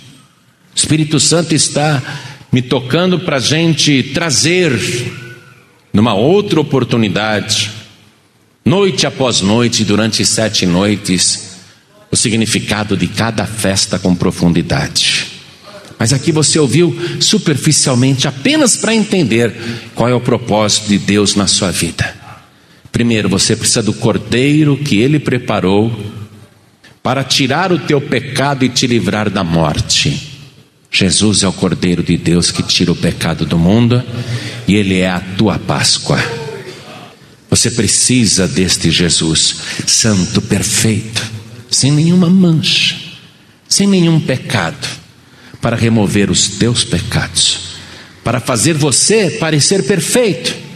o 0.76 0.78
Espírito 0.78 1.18
Santo 1.18 1.56
está 1.56 2.02
me 2.52 2.62
tocando 2.62 3.20
para 3.20 3.38
a 3.38 3.40
gente 3.40 4.04
trazer, 4.14 4.78
numa 5.94 6.14
outra 6.14 6.60
oportunidade, 6.60 7.72
noite 8.66 9.08
após 9.08 9.40
noite, 9.40 9.86
durante 9.86 10.26
sete 10.26 10.66
noites, 10.66 11.52
o 12.12 12.18
significado 12.18 12.98
de 12.98 13.08
cada 13.08 13.46
festa 13.46 13.98
com 13.98 14.14
profundidade. 14.14 15.28
Mas 15.98 16.12
aqui 16.12 16.34
você 16.34 16.60
ouviu 16.60 16.98
superficialmente, 17.22 18.28
apenas 18.28 18.76
para 18.76 18.94
entender 18.94 19.54
qual 19.96 20.10
é 20.10 20.14
o 20.14 20.20
propósito 20.20 20.90
de 20.90 20.98
Deus 20.98 21.36
na 21.36 21.48
sua 21.48 21.72
vida. 21.72 22.21
Primeiro, 22.92 23.30
você 23.30 23.56
precisa 23.56 23.82
do 23.82 23.94
cordeiro 23.94 24.78
que 24.78 25.00
ele 25.00 25.20
preparou 25.20 25.92
para 27.02 27.24
tirar 27.24 27.72
o 27.72 27.80
teu 27.80 28.02
pecado 28.02 28.64
e 28.64 28.70
te 28.70 28.86
livrar 28.86 29.30
da 29.30 29.44
morte. 29.44 30.30
Jesus 30.92 31.42
é 31.42 31.48
o 31.48 31.54
cordeiro 31.54 32.04
de 32.04 32.18
Deus 32.18 32.52
que 32.52 32.62
tira 32.62 32.92
o 32.92 32.96
pecado 32.96 33.46
do 33.46 33.58
mundo 33.58 34.04
e 34.68 34.76
ele 34.76 35.00
é 35.00 35.10
a 35.10 35.20
tua 35.20 35.58
Páscoa. 35.58 36.20
Você 37.50 37.72
precisa 37.72 38.48
deste 38.48 38.92
Jesus, 38.92 39.56
santo, 39.88 40.42
perfeito, 40.42 41.22
sem 41.70 41.92
nenhuma 41.92 42.30
mancha, 42.30 42.96
sem 43.68 43.88
nenhum 43.88 44.20
pecado, 44.20 44.88
para 45.62 45.76
remover 45.76 46.30
os 46.30 46.48
teus 46.50 46.84
pecados, 46.84 47.60
para 48.24 48.40
fazer 48.40 48.74
você 48.74 49.32
parecer 49.32 49.84
perfeito 49.84 50.71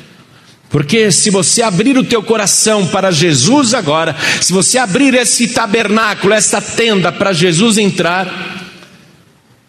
porque 0.69 1.11
se 1.11 1.29
você 1.29 1.61
abrir 1.61 1.97
o 1.97 2.03
teu 2.03 2.21
coração 2.21 2.87
para 2.87 3.11
Jesus 3.11 3.73
agora, 3.73 4.15
se 4.41 4.51
você 4.51 4.77
abrir 4.77 5.13
esse 5.13 5.47
tabernáculo, 5.49 6.33
essa 6.33 6.59
tenda 6.59 7.11
para 7.11 7.33
Jesus 7.33 7.77
entrar, 7.77 8.65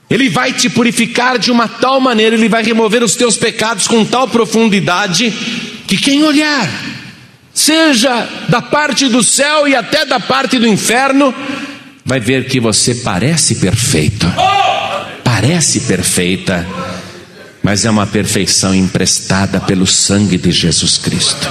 ele 0.09 0.29
vai 0.29 0.53
te 0.53 0.69
purificar 0.69 1.39
de 1.39 1.51
uma 1.51 1.69
tal 1.69 2.01
maneira, 2.01 2.35
ele 2.35 2.49
vai 2.49 2.63
remover 2.63 3.03
os 3.03 3.15
teus 3.15 3.37
pecados 3.37 3.87
com 3.87 4.05
tal 4.05 4.29
profundidade 4.29 5.31
que 5.87 5.97
quem 5.97 6.25
olhar, 6.25 6.69
seja 7.55 8.27
da 8.49 8.61
parte 8.61 9.09
do 9.09 9.23
céu 9.23 9.69
e 9.69 9.75
até 9.75 10.05
da 10.05 10.19
parte 10.19 10.59
do 10.59 10.67
inferno, 10.67 11.35
vai 12.05 12.21
ver 12.21 12.47
que 12.47 12.59
você 12.59 12.95
parece 12.97 13.57
perfeito. 13.57 14.27
Parece 15.23 15.81
perfeita 15.81 16.67
mas 17.67 17.85
é 17.85 17.91
uma 17.91 18.07
perfeição 18.07 18.73
emprestada 18.73 19.59
pelo 19.59 19.89
sangue 19.89 20.39
de 20.39 20.53
Jesus 20.53 20.99
Cristo. 20.99 21.51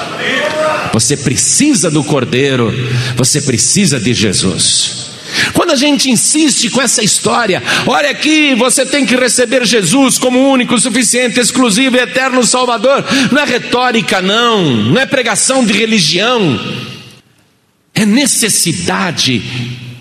Você 0.94 1.18
precisa 1.18 1.92
do 1.92 2.06
Cordeiro, 2.06 2.74
você 3.18 3.42
precisa 3.42 4.00
de 4.00 4.14
Jesus. 4.14 5.08
Quando 5.52 5.72
a 5.72 5.76
gente 5.76 6.10
insiste 6.10 6.70
com 6.70 6.82
essa 6.82 7.04
história, 7.04 7.62
olha 7.86 8.12
aqui, 8.12 8.56
você 8.56 8.86
tem 8.86 9.06
que 9.06 9.14
receber 9.14 9.66
Jesus 9.66 10.18
como 10.18 10.50
único, 10.50 10.80
suficiente, 10.80 11.38
exclusivo 11.38 11.98
e 11.98 12.00
eterno 12.00 12.46
Salvador. 12.46 13.04
Não 13.30 13.42
é 13.42 13.46
retórica, 13.46 14.22
não, 14.22 14.64
não 14.64 15.02
é 15.02 15.06
pregação 15.06 15.66
de 15.66 15.74
religião, 15.74 16.58
é 17.94 18.06
necessidade 18.06 19.44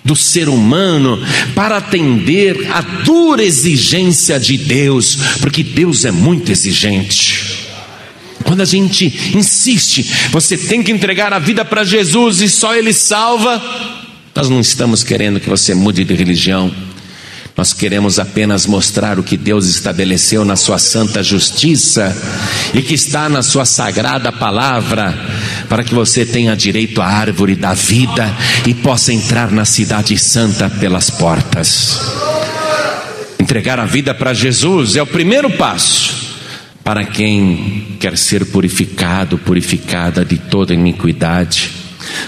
do 0.05 0.15
ser 0.15 0.49
humano 0.49 1.19
para 1.55 1.79
atender 1.79 2.71
à 2.71 2.81
dura 2.81 3.43
exigência 3.43 4.39
de 4.39 4.59
Deus, 4.59 5.17
porque 5.41 5.63
Deus 5.63 6.05
é 6.05 6.11
muito 6.11 6.53
exigente. 6.53 7.65
Quando 8.45 8.61
a 8.61 8.67
gente 8.67 9.33
insiste, 9.35 10.29
você 10.31 10.59
tem 10.59 10.83
que 10.83 10.93
entregar 10.93 11.33
a 11.33 11.39
vida 11.39 11.65
para 11.65 11.83
Jesus 11.83 12.43
e 12.43 12.49
só 12.49 12.75
Ele 12.75 12.93
salva, 12.93 13.63
nós 14.35 14.51
não 14.51 14.61
estamos 14.61 15.03
querendo 15.03 15.41
que 15.41 15.49
você 15.49 15.75
mude 15.75 16.05
de 16.05 16.15
religião. 16.15 16.71
Nós 17.57 17.73
queremos 17.73 18.19
apenas 18.19 18.67
mostrar 18.67 19.17
o 19.19 19.23
que 19.23 19.37
Deus 19.37 19.67
estabeleceu 19.69 20.45
na 20.45 20.57
Sua 20.57 20.77
santa 20.77 21.23
justiça 21.23 22.15
e 22.75 22.83
que 22.83 22.95
está 22.95 23.29
na 23.29 23.43
Sua 23.43 23.65
sagrada 23.65 24.33
palavra, 24.33 25.17
para 25.75 25.83
que 25.83 25.93
você 25.93 26.25
tenha 26.25 26.55
direito 26.55 27.03
à 27.03 27.05
árvore 27.05 27.57
da 27.57 27.75
vida 27.75 28.33
e 28.65 28.73
possa 28.73 29.13
entrar 29.13 29.51
na 29.51 29.65
Cidade 29.65 30.17
Santa 30.17 30.71
pelas 30.71 31.11
portas. 31.11 31.99
Entregar 33.41 33.81
a 33.81 33.85
vida 33.85 34.15
para 34.15 34.33
Jesus 34.33 34.95
é 34.95 35.03
o 35.03 35.07
primeiro 35.07 35.51
passo 35.51 36.15
para 36.85 37.03
quem 37.03 37.97
quer 37.99 38.17
ser 38.17 38.45
purificado, 38.53 39.37
purificada 39.37 40.25
de 40.25 40.39
toda 40.39 40.73
iniquidade, 40.73 41.73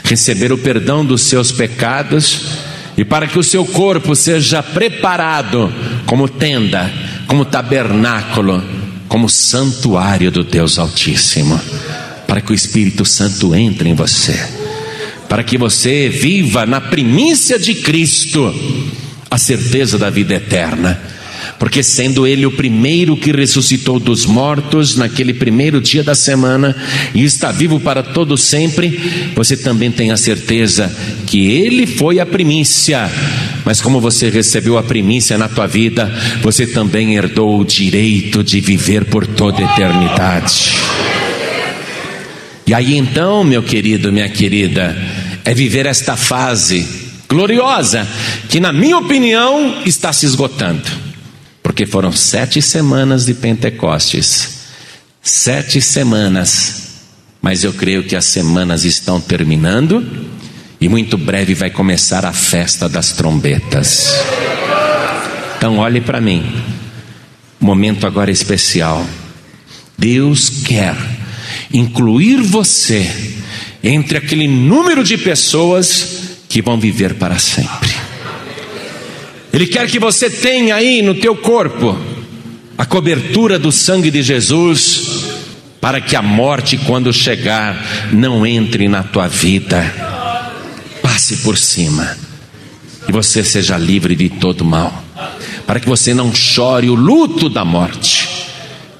receber 0.03 0.51
o 0.51 0.59
perdão 0.59 1.05
dos 1.05 1.23
seus 1.23 1.53
pecados 1.53 2.47
e 2.97 3.05
para 3.05 3.29
que 3.29 3.39
o 3.39 3.45
seu 3.45 3.65
corpo 3.65 4.17
seja 4.17 4.61
preparado 4.61 5.73
como 6.05 6.29
tenda, 6.29 6.93
como 7.29 7.45
tabernáculo, 7.45 8.61
como 9.07 9.29
santuário 9.29 10.33
do 10.33 10.43
Deus 10.43 10.81
Altíssimo, 10.81 11.61
para 12.27 12.41
que 12.41 12.53
o 12.53 12.55
Espírito 12.55 13.05
Santo 13.05 13.55
entre 13.55 13.89
em 13.89 13.95
você, 13.95 14.39
para 15.29 15.43
que 15.43 15.57
você 15.57 16.09
viva 16.09 16.67
na 16.67 16.81
primícia 16.81 17.59
de 17.59 17.75
Cristo 17.75 18.55
a 19.31 19.39
certeza 19.39 19.99
da 19.99 20.11
vida 20.11 20.35
eterna 20.35 21.17
porque 21.59 21.83
sendo 21.83 22.27
ele 22.27 22.45
o 22.45 22.51
primeiro 22.51 23.17
que 23.17 23.33
ressuscitou 23.33 23.99
dos 23.99 24.27
mortos 24.27 24.97
naquele 24.97 25.33
primeiro 25.33 25.81
dia 25.81 26.03
da 26.03 26.15
semana 26.15 26.75
e 27.15 27.25
está 27.25 27.51
vivo 27.51 27.81
para 27.81 28.03
todo 28.03 28.37
sempre, 28.37 29.33
você 29.35 29.57
também 29.57 29.91
tem 29.91 30.11
a 30.11 30.17
certeza 30.17 30.95
que 31.27 31.51
ele 31.51 31.87
foi 31.87 32.21
a 32.21 32.27
primícia. 32.27 33.11
Mas 33.65 33.81
como 33.81 34.01
você 34.01 34.29
recebeu 34.29 34.79
a 34.79 34.83
primícia 34.83 35.39
na 35.39 35.49
tua 35.49 35.67
vida, 35.67 36.13
você 36.43 36.67
também 36.67 37.17
herdou 37.17 37.61
o 37.61 37.65
direito 37.65 38.45
de 38.45 38.61
viver 38.61 39.07
por 39.07 39.27
toda 39.27 39.59
a 39.59 39.73
eternidade. 39.73 40.77
E 42.67 42.75
aí 42.75 42.97
então, 42.97 43.45
meu 43.45 43.63
querido, 43.63 44.13
minha 44.13 44.29
querida, 44.29 44.97
é 45.45 45.55
viver 45.55 45.87
esta 45.87 46.17
fase 46.17 46.87
gloriosa 47.29 48.07
que, 48.49 48.59
na 48.59 48.73
minha 48.73 48.99
opinião, 48.99 49.83
está 49.85 50.13
se 50.13 50.27
esgotando 50.27 51.07
porque 51.67 51.85
foram 51.85 52.13
sete 52.13 52.63
semanas 52.63 53.27
de 53.27 53.35
Pentecostes. 53.35 54.61
Sete 55.21 55.83
semanas. 55.83 57.01
Mas 57.43 57.65
eu 57.65 57.73
creio 57.73 58.05
que 58.05 58.15
as 58.15 58.25
semanas 58.25 58.85
estão 58.85 59.21
terminando 59.21 60.07
e 60.81 60.89
muito 60.89 61.19
breve 61.19 61.55
vai 61.55 61.69
começar 61.69 62.25
a 62.25 62.33
festa 62.33 62.89
das 62.89 63.11
trombetas. 63.13 64.15
Então, 65.59 65.79
olhe 65.79 66.01
para 66.01 66.21
mim. 66.21 66.51
Momento 67.59 68.07
agora 68.07 68.31
especial. 68.31 69.05
Deus 69.99 70.49
quer 70.49 70.95
incluir 71.73 72.41
você 72.43 73.11
entre 73.83 74.19
aquele 74.19 74.49
número 74.49 75.05
de 75.05 75.17
pessoas 75.17 76.39
que 76.49 76.63
vão 76.63 76.79
viver 76.79 77.15
para 77.15 77.39
sempre. 77.39 77.91
Ele 79.53 79.67
quer 79.67 79.89
que 79.89 79.99
você 79.99 80.29
tenha 80.29 80.75
aí 80.75 81.03
no 81.03 81.15
teu 81.15 81.35
corpo 81.35 81.97
a 82.77 82.85
cobertura 82.85 83.59
do 83.59 83.73
sangue 83.73 84.11
de 84.11 84.23
Jesus, 84.23 85.25
para 85.81 86.01
que 86.01 86.15
a 86.15 86.21
morte, 86.21 86.77
quando 86.77 87.13
chegar, 87.13 88.11
não 88.13 88.47
entre 88.47 88.89
na 88.89 89.03
tua 89.03 89.29
vida, 89.29 89.83
passe 91.01 91.39
por 91.39 91.57
cima. 91.57 92.17
E 93.09 93.13
você 93.13 93.43
seja 93.43 93.79
livre 93.79 94.15
de 94.15 94.29
todo 94.29 94.65
mal, 94.65 95.05
para 95.67 95.81
que 95.81 95.89
você 95.89 96.13
não 96.13 96.35
chore 96.35 96.91
o 96.91 96.95
luto 96.95 97.49
da 97.49 97.65
morte, 97.65 98.26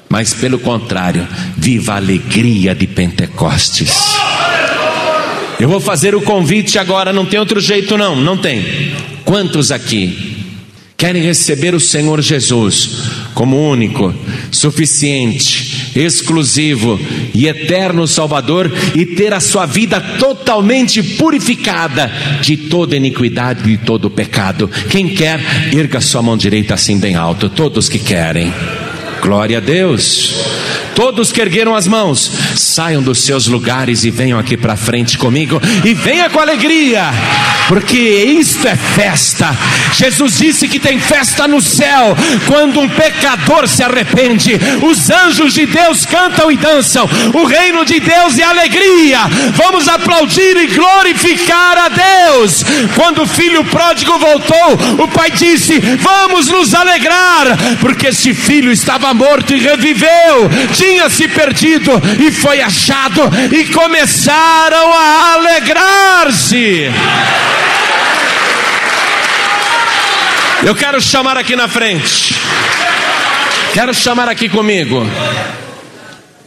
mas 0.09 0.35
pelo 0.35 0.59
contrário, 0.59 1.27
viva 1.57 1.95
a 1.95 1.97
alegria 1.97 2.75
de 2.75 2.87
Pentecostes. 2.87 4.17
Eu 5.59 5.69
vou 5.69 5.81
fazer 5.81 6.15
o 6.15 6.21
convite 6.21 6.79
agora, 6.79 7.13
não 7.13 7.25
tem 7.25 7.41
outro 7.41 7.61
jeito, 7.61 7.97
não, 7.97 8.15
não 8.15 8.37
tem. 8.37 8.93
Quantos 9.25 9.73
aqui 9.73 10.37
querem 10.97 11.23
receber 11.23 11.75
o 11.75 11.81
Senhor 11.81 12.21
Jesus 12.21 12.91
como 13.35 13.71
único, 13.71 14.15
suficiente, 14.51 15.93
exclusivo 15.95 16.99
e 17.35 17.47
eterno 17.47 18.07
Salvador 18.07 18.73
e 18.95 19.05
ter 19.05 19.33
a 19.35 19.41
sua 19.41 19.67
vida 19.67 20.01
totalmente 20.19 21.03
purificada 21.03 22.11
de 22.41 22.57
toda 22.57 22.97
iniquidade 22.97 23.61
e 23.65 23.77
de 23.77 23.85
todo 23.85 24.09
pecado. 24.09 24.71
Quem 24.89 25.09
quer, 25.09 25.39
erga 25.75 26.01
sua 26.01 26.23
mão 26.23 26.37
direita 26.37 26.75
assim 26.75 26.99
bem 26.99 27.15
alto, 27.15 27.51
todos 27.51 27.89
que 27.89 27.99
querem. 27.99 28.53
Glória 29.21 29.59
a 29.59 29.61
Deus. 29.61 30.35
Todos 30.95 31.33
que 31.33 31.41
ergueram 31.41 31.75
as 31.75 31.87
mãos, 31.87 32.31
saiam 32.77 33.03
dos 33.03 33.25
seus 33.25 33.47
lugares 33.47 34.05
e 34.05 34.11
venham 34.11 34.39
aqui 34.39 34.55
para 34.55 34.77
frente 34.77 35.17
comigo 35.17 35.59
e 35.83 35.95
venha 35.95 36.29
com 36.29 36.39
alegria, 36.39 37.05
porque 37.69 37.97
isto 37.97 38.69
é 38.69 38.77
festa. 38.77 39.57
Jesus 39.95 40.37
disse 40.37 40.69
que 40.69 40.79
tem 40.79 41.01
festa 41.01 41.49
no 41.49 41.63
céu 41.63 42.15
quando 42.47 42.79
um 42.79 42.87
pecador 42.87 43.67
se 43.67 43.83
arrepende. 43.83 44.61
Os 44.83 45.09
anjos 45.09 45.55
de 45.55 45.65
Deus 45.65 46.05
cantam 46.05 46.53
e 46.53 46.57
dançam. 46.59 47.09
O 47.33 47.47
reino 47.47 47.83
de 47.83 47.99
Deus 47.99 48.39
é 48.39 48.43
alegria. 48.43 49.21
Vamos 49.55 49.89
aplaudir 49.89 50.55
e 50.59 50.67
glorificar 50.67 51.79
a 51.79 51.89
Deus. 51.89 52.63
Quando 52.95 53.23
o 53.23 53.27
filho 53.27 53.65
pródigo 53.65 54.19
voltou, 54.19 55.03
o 55.03 55.09
pai 55.09 55.31
disse: 55.31 55.81
Vamos 55.99 56.49
nos 56.49 56.75
alegrar, 56.75 57.57
porque 57.81 58.09
esse 58.09 58.35
filho 58.35 58.71
estava 58.71 59.15
morto 59.15 59.55
e 59.55 59.61
reviveu 59.61 60.51
tinha 60.77 61.09
se 61.09 61.27
perdido 61.29 61.91
e 62.21 62.31
foi 62.31 62.61
achado, 62.67 63.23
e 63.53 63.67
começaram 63.73 64.93
a 64.93 65.35
alegrar-se. 65.35 66.91
Eu 70.65 70.75
quero 70.75 71.01
chamar 71.01 71.37
aqui 71.37 71.55
na 71.55 71.69
frente, 71.69 72.35
quero 73.73 73.95
chamar 73.95 74.29
aqui 74.29 74.49
comigo, 74.49 75.07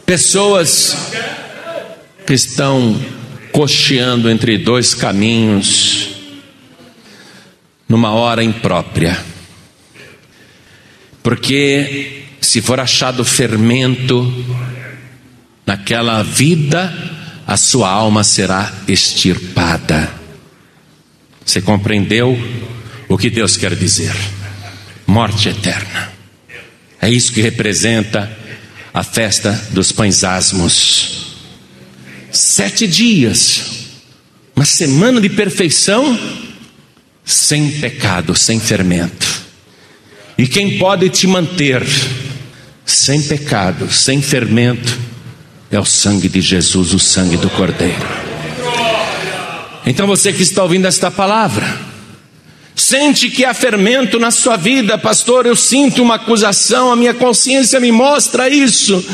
pessoas 0.04 0.94
que 2.26 2.34
estão 2.34 3.00
cocheando 3.50 4.28
entre 4.28 4.58
dois 4.58 4.94
caminhos, 4.94 6.08
numa 7.88 8.12
hora 8.12 8.44
imprópria, 8.44 9.18
porque 11.22 12.24
se 12.40 12.60
for 12.60 12.78
achado 12.78 13.24
fermento 13.24 14.32
naquela 15.66 16.22
vida, 16.22 16.92
a 17.46 17.56
sua 17.56 17.88
alma 17.88 18.22
será 18.24 18.72
extirpada. 18.86 20.10
Você 21.44 21.60
compreendeu 21.60 22.38
o 23.08 23.18
que 23.18 23.28
Deus 23.28 23.56
quer 23.56 23.74
dizer? 23.74 24.14
Morte 25.06 25.48
eterna. 25.48 26.12
É 27.00 27.10
isso 27.10 27.32
que 27.32 27.40
representa 27.40 28.30
a 28.92 29.02
festa 29.02 29.52
dos 29.70 29.90
pães 29.90 30.22
asmos. 30.22 31.36
Sete 32.30 32.86
dias, 32.86 33.62
uma 34.54 34.64
semana 34.64 35.20
de 35.20 35.28
perfeição, 35.28 36.18
sem 37.24 37.70
pecado, 37.80 38.36
sem 38.36 38.60
fermento. 38.60 39.26
E 40.36 40.46
quem 40.46 40.78
pode 40.78 41.08
te 41.08 41.26
manter 41.26 41.82
sem 42.86 43.22
pecado, 43.22 43.90
sem 43.90 44.20
fermento, 44.20 44.98
é 45.70 45.78
o 45.78 45.84
sangue 45.84 46.28
de 46.28 46.40
Jesus, 46.40 46.92
o 46.92 46.98
sangue 46.98 47.36
do 47.36 47.48
Cordeiro. 47.50 48.06
Então 49.86 50.06
você 50.06 50.32
que 50.32 50.42
está 50.42 50.62
ouvindo 50.62 50.86
esta 50.86 51.10
palavra, 51.10 51.66
sente 52.74 53.30
que 53.30 53.44
há 53.44 53.54
fermento 53.54 54.18
na 54.18 54.30
sua 54.30 54.56
vida, 54.56 54.98
pastor, 54.98 55.46
eu 55.46 55.56
sinto 55.56 56.02
uma 56.02 56.16
acusação, 56.16 56.92
a 56.92 56.96
minha 56.96 57.14
consciência 57.14 57.78
me 57.78 57.92
mostra 57.92 58.48
isso. 58.48 59.04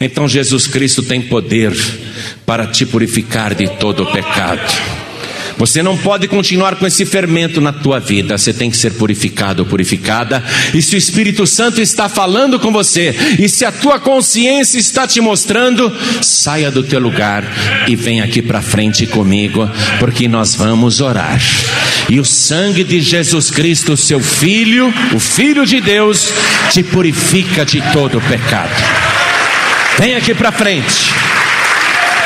Então 0.00 0.28
Jesus 0.28 0.66
Cristo 0.66 1.02
tem 1.02 1.20
poder 1.20 1.74
para 2.46 2.66
te 2.66 2.86
purificar 2.86 3.54
de 3.54 3.68
todo 3.76 4.02
o 4.02 4.12
pecado. 4.12 4.99
Você 5.60 5.82
não 5.82 5.94
pode 5.94 6.26
continuar 6.26 6.76
com 6.76 6.86
esse 6.86 7.04
fermento 7.04 7.60
na 7.60 7.70
tua 7.70 8.00
vida. 8.00 8.38
Você 8.38 8.50
tem 8.50 8.70
que 8.70 8.78
ser 8.78 8.94
purificado 8.94 9.62
ou 9.62 9.68
purificada. 9.68 10.42
E 10.72 10.80
se 10.80 10.94
o 10.94 10.98
Espírito 10.98 11.46
Santo 11.46 11.82
está 11.82 12.08
falando 12.08 12.58
com 12.58 12.72
você, 12.72 13.14
e 13.38 13.46
se 13.46 13.66
a 13.66 13.70
tua 13.70 14.00
consciência 14.00 14.78
está 14.78 15.06
te 15.06 15.20
mostrando, 15.20 15.94
saia 16.22 16.70
do 16.70 16.82
teu 16.82 16.98
lugar 16.98 17.44
e 17.86 17.94
vem 17.94 18.22
aqui 18.22 18.40
para 18.40 18.62
frente 18.62 19.06
comigo, 19.06 19.70
porque 19.98 20.26
nós 20.26 20.54
vamos 20.54 21.02
orar. 21.02 21.38
E 22.08 22.18
o 22.18 22.24
sangue 22.24 22.82
de 22.82 22.98
Jesus 23.02 23.50
Cristo, 23.50 23.98
seu 23.98 24.18
Filho, 24.18 24.90
o 25.14 25.20
Filho 25.20 25.66
de 25.66 25.78
Deus, 25.78 26.32
te 26.72 26.82
purifica 26.82 27.66
de 27.66 27.82
todo 27.92 28.18
pecado. 28.22 28.72
Vem 29.98 30.14
aqui 30.14 30.32
para 30.32 30.50
frente 30.50 31.12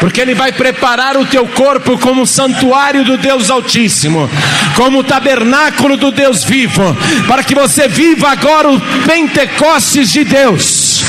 porque 0.00 0.20
Ele 0.20 0.34
vai 0.34 0.52
preparar 0.52 1.16
o 1.16 1.26
teu 1.26 1.46
corpo 1.46 1.98
como 1.98 2.26
santuário 2.26 3.04
do 3.04 3.16
Deus 3.16 3.50
Altíssimo, 3.50 4.28
como 4.74 5.04
tabernáculo 5.04 5.96
do 5.96 6.10
Deus 6.10 6.44
vivo, 6.44 6.82
para 7.26 7.42
que 7.42 7.54
você 7.54 7.88
viva 7.88 8.28
agora 8.30 8.70
o 8.70 8.80
Pentecostes 9.06 10.12
de 10.12 10.24
Deus, 10.24 11.02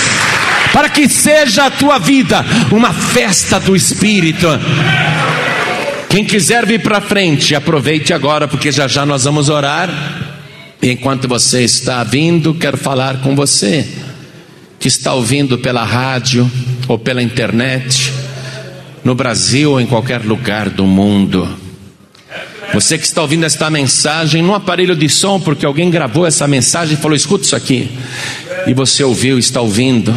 para 0.72 0.90
que 0.90 1.08
seja 1.10 1.66
a 1.66 1.72
tua 1.72 1.98
vida 2.00 2.46
uma 2.72 2.94
festa 2.94 3.60
do 3.60 3.76
Espírito. 3.76 4.48
Quem 6.10 6.24
quiser 6.24 6.66
vir 6.66 6.82
para 6.82 7.02
frente, 7.02 7.56
aproveite 7.56 8.14
agora, 8.14 8.48
porque 8.48 8.72
já 8.72 8.88
já 8.88 9.06
nós 9.06 9.26
vamos 9.26 9.50
orar. 9.50 9.90
E 10.82 10.92
enquanto 10.92 11.28
você 11.28 11.64
está 11.64 12.04
vindo, 12.04 12.54
quero 12.54 12.78
falar 12.78 13.18
com 13.18 13.36
você 13.36 13.86
que 14.80 14.88
está 14.88 15.14
ouvindo 15.14 15.58
pela 15.58 15.84
rádio 15.84 16.50
ou 16.88 17.00
pela 17.00 17.22
internet 17.22 18.14
no 19.06 19.14
Brasil 19.14 19.72
ou 19.72 19.80
em 19.80 19.86
qualquer 19.86 20.26
lugar 20.26 20.68
do 20.68 20.86
mundo. 20.86 21.48
Você 22.74 22.98
que 22.98 23.06
está 23.06 23.22
ouvindo 23.22 23.46
esta 23.46 23.70
mensagem 23.70 24.42
no 24.42 24.56
aparelho 24.56 24.96
de 24.96 25.08
som, 25.08 25.40
porque 25.40 25.66
alguém 25.66 25.92
gravou 25.92 26.26
essa 26.26 26.48
mensagem 26.48 26.96
e 26.96 27.02
falou: 27.02 27.16
escuta 27.16 27.46
isso 27.46 27.56
aqui. 27.56 27.90
E 28.66 28.74
você 28.74 29.04
ouviu, 29.04 29.38
está 29.38 29.62
ouvindo, 29.62 30.14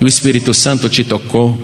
o 0.00 0.06
Espírito 0.06 0.54
Santo 0.54 0.88
te 0.88 1.02
tocou. 1.02 1.60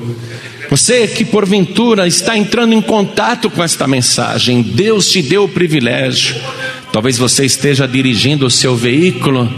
Você 0.69 1.07
que 1.07 1.25
porventura 1.25 2.09
está 2.09 2.37
entrando 2.37 2.75
em 2.75 2.83
contato 2.83 3.49
com 3.49 3.63
esta 3.63 3.87
mensagem, 3.87 4.61
Deus 4.61 5.09
te 5.09 5.23
deu 5.23 5.45
o 5.45 5.49
privilégio. 5.49 6.35
Talvez 6.93 7.17
você 7.17 7.47
esteja 7.47 7.87
dirigindo 7.87 8.45
o 8.45 8.51
seu 8.51 8.75
veículo 8.75 9.49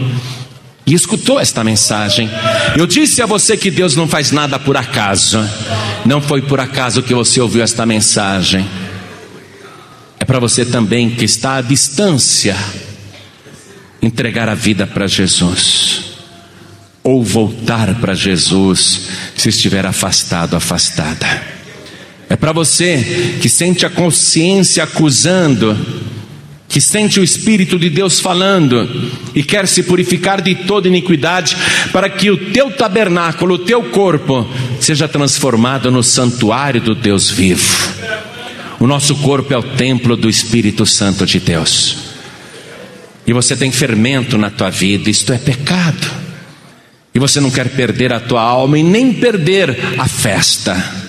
e 0.89 0.95
escutou 0.95 1.39
esta 1.39 1.63
mensagem. 1.63 2.31
Eu 2.75 2.87
disse 2.87 3.21
a 3.21 3.27
você 3.27 3.59
que 3.59 3.71
Deus 3.71 3.95
não 3.95 4.09
faz 4.09 4.33
nada 4.33 4.59
por 4.59 4.75
acaso. 4.75 5.39
Não 6.07 6.19
foi 6.19 6.41
por 6.41 6.59
acaso 6.59 7.03
que 7.03 7.13
você 7.13 7.43
ouviu 7.43 7.63
esta 7.63 7.85
mensagem. 7.85 8.67
É 10.19 10.25
para 10.25 10.41
você 10.41 10.65
também 10.65 11.11
que 11.11 11.27
está 11.27 11.57
à 11.57 11.61
distância 11.61 12.57
entregar 14.01 14.49
a 14.49 14.55
vida 14.55 14.87
para 14.87 15.07
Jesus 15.07 16.05
ou 17.05 17.23
voltar 17.23 17.95
para 17.97 18.15
Jesus 18.15 19.01
se 19.37 19.51
estiver 19.51 19.85
afastado, 19.85 20.57
afastada. 20.57 21.27
É 22.31 22.37
para 22.37 22.53
você 22.53 23.37
que 23.43 23.49
sente 23.51 23.85
a 23.85 23.91
consciência 23.91 24.83
acusando 24.85 25.77
que 26.69 26.81
sente 26.81 27.19
o 27.19 27.25
Espírito 27.25 27.79
de 27.79 27.89
Deus 27.89 28.21
falando 28.21 29.11
e 29.35 29.43
quer 29.43 29.67
se 29.67 29.83
purificar 29.83 30.43
de 30.43 30.55
toda 30.55 30.87
iniquidade, 30.87 31.57
para 31.93 32.11
que 32.11 32.31
o 32.31 32.53
teu 32.53 32.71
tabernáculo, 32.71 33.55
o 33.55 33.59
teu 33.59 33.85
corpo, 33.85 34.47
seja 34.79 35.09
transformado 35.09 35.91
no 35.91 36.03
santuário 36.03 36.81
do 36.81 36.95
Deus 36.95 37.31
vivo. 37.31 37.89
O 38.79 38.87
nosso 38.87 39.17
corpo 39.17 39.53
é 39.53 39.57
o 39.57 39.63
templo 39.63 40.15
do 40.17 40.29
Espírito 40.29 40.85
Santo 40.85 41.25
de 41.25 41.41
Deus. 41.41 41.97
E 43.27 43.33
você 43.33 43.57
tem 43.57 43.73
fermento 43.73 44.37
na 44.37 44.51
tua 44.51 44.71
vida, 44.71 45.11
isto 45.11 45.33
é 45.33 45.39
pecado. 45.39 46.07
E 47.15 47.19
você 47.19 47.41
não 47.41 47.51
quer 47.51 47.71
perder 47.71 48.13
a 48.13 48.21
tua 48.21 48.43
alma 48.43 48.79
e 48.79 48.83
nem 48.83 49.13
perder 49.13 49.77
a 49.99 50.07
festa. 50.07 51.08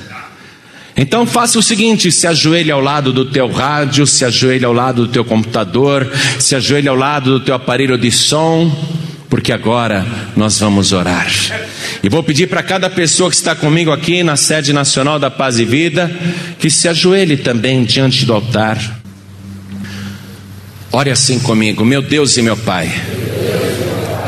Então 1.01 1.25
faça 1.25 1.57
o 1.57 1.63
seguinte: 1.63 2.11
se 2.11 2.27
ajoelhe 2.27 2.69
ao 2.69 2.81
lado 2.81 3.13
do 3.13 3.23
teu 3.23 3.49
rádio, 3.49 4.05
se 4.05 4.25
ajoelhe 4.25 4.65
ao 4.65 4.73
lado 4.73 5.07
do 5.07 5.11
teu 5.13 5.23
computador, 5.23 6.11
se 6.37 6.57
ajoelhe 6.57 6.89
ao 6.89 6.95
lado 6.95 7.31
do 7.31 7.39
teu 7.39 7.55
aparelho 7.55 7.97
de 7.97 8.11
som, 8.11 8.69
porque 9.29 9.53
agora 9.53 10.05
nós 10.35 10.59
vamos 10.59 10.91
orar. 10.91 11.31
E 12.03 12.09
vou 12.09 12.21
pedir 12.21 12.47
para 12.47 12.61
cada 12.61 12.89
pessoa 12.89 13.29
que 13.29 13.37
está 13.37 13.55
comigo 13.55 13.91
aqui 13.91 14.23
na 14.23 14.35
sede 14.35 14.73
nacional 14.73 15.17
da 15.17 15.31
Paz 15.31 15.57
e 15.57 15.63
Vida 15.63 16.11
que 16.59 16.69
se 16.69 16.89
ajoelhe 16.89 17.37
também 17.37 17.85
diante 17.85 18.25
do 18.25 18.33
altar. 18.33 18.77
Ore 20.91 21.11
assim 21.11 21.39
comigo, 21.39 21.85
meu 21.85 22.01
Deus 22.01 22.35
e 22.35 22.41
meu 22.41 22.57
Pai. 22.57 22.91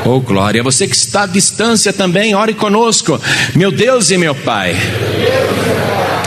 Oh 0.05 0.21
glória, 0.21 0.63
você 0.63 0.87
que 0.87 0.95
está 0.95 1.23
à 1.23 1.27
distância 1.27 1.91
também, 1.91 2.33
ore 2.33 2.53
conosco, 2.53 3.19
meu 3.55 3.73
Deus 3.73 4.09
e 4.09 4.17
meu 4.17 4.33
Pai 4.33 4.73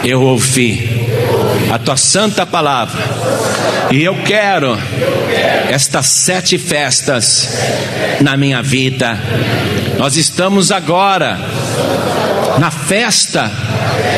eu 0.05 0.20
ouvi 0.20 0.88
a 1.72 1.78
tua 1.78 1.96
santa 1.96 2.44
palavra 2.44 3.02
e 3.90 4.02
eu 4.02 4.14
quero 4.22 4.78
estas 5.70 6.07
sete 6.07 6.59
festas 6.59 7.48
na 8.20 8.36
minha 8.36 8.62
vida. 8.62 9.18
Nós 9.98 10.16
estamos 10.16 10.70
agora 10.70 11.38
na 12.59 12.70
festa 12.70 13.50